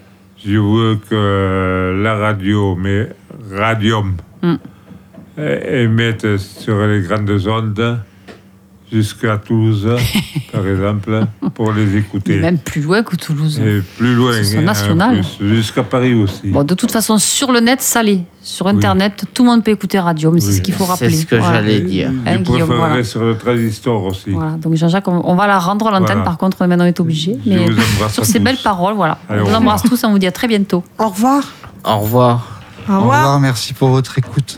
je 0.46 0.58
veux 0.58 0.98
que 1.10 2.00
la 2.04 2.16
radio, 2.16 2.76
mais 2.76 3.10
Radium, 3.52 4.16
Mm. 4.44 4.56
é- 5.40 5.84
émette 5.84 6.38
sur 6.38 6.86
les 6.86 7.02
grandes 7.02 7.48
ondes 7.48 8.00
jusqu'à 8.94 9.38
Toulouse, 9.38 9.88
par 10.52 10.66
exemple, 10.68 11.26
pour 11.56 11.72
les 11.74 11.98
écouter. 11.98 12.40
même 12.40 12.58
plus 12.60 12.82
loin 12.82 13.02
que 13.04 13.16
Toulouse. 13.16 13.60
Et 13.60 13.82
plus 13.98 14.14
loin, 14.14 14.32
C'est 14.44 14.58
hein, 14.58 14.62
national. 14.62 15.22
jusqu'à 15.42 15.84
Paris 15.84 16.14
aussi. 16.14 16.48
Bon, 16.50 16.64
de 16.64 16.74
toute 16.76 16.92
façon, 16.92 17.18
sur 17.18 17.52
le 17.52 17.60
net, 17.60 17.82
ça 17.82 18.04
l'est. 18.04 18.24
Sur 18.42 18.68
Internet, 18.68 19.24
tout 19.34 19.44
le 19.44 19.50
monde 19.50 19.64
peut 19.64 19.72
écouter 19.72 20.00
radio, 20.00 20.30
mais 20.32 20.42
c'est 20.42 20.52
ce 20.52 20.62
qu'il 20.62 20.74
faut 20.74 20.84
C'est 20.84 20.90
rappeler. 20.92 21.10
ce 21.12 21.26
que 21.26 21.36
Voilà. 21.38 21.56
j'allais 21.62 21.80
dire. 21.80 22.12
Hein, 22.26 22.38
Guillaume, 22.38 22.74
voilà. 22.76 23.02
sur 23.04 23.24
le 23.24 23.38
transistor 23.38 24.04
aussi. 24.04 24.32
Voilà, 24.32 24.52
donc 24.52 24.76
Jean-Jacques, 24.76 25.08
on, 25.08 25.22
on 25.24 25.36
va 25.36 25.48
la 25.48 25.60
rendre 25.60 25.90
l'antenne, 25.90 26.08
Voilà. 26.08 26.24
par 26.24 26.38
contre, 26.38 26.66
maintenant 26.68 26.84
on 26.84 26.88
est 26.88 27.00
obligé. 27.00 27.38
Je 27.46 27.50
Mais 27.50 27.66
vous 27.66 27.72
embrasse 27.72 28.14
sur 28.14 28.24
à 28.24 28.26
ces 28.26 28.40
tous. 28.40 28.44
belles 28.44 28.58
paroles, 28.62 28.96
voilà. 28.96 29.18
Allez, 29.30 29.40
on 29.40 29.44
au 29.44 29.48
vous 29.48 29.54
revoir. 29.56 29.62
embrasse 29.62 29.84
tous, 29.84 30.04
on 30.04 30.12
vous 30.12 30.20
dit 30.20 30.28
à 30.28 30.32
très 30.34 30.48
bientôt. 30.50 30.84
Au 31.00 31.08
revoir. 31.08 31.44
Au 31.86 32.00
revoir. 32.00 32.62
Au 32.90 33.00
revoir, 33.00 33.40
merci 33.40 33.74
pour 33.74 33.88
votre 33.90 34.18
écoute. 34.20 34.58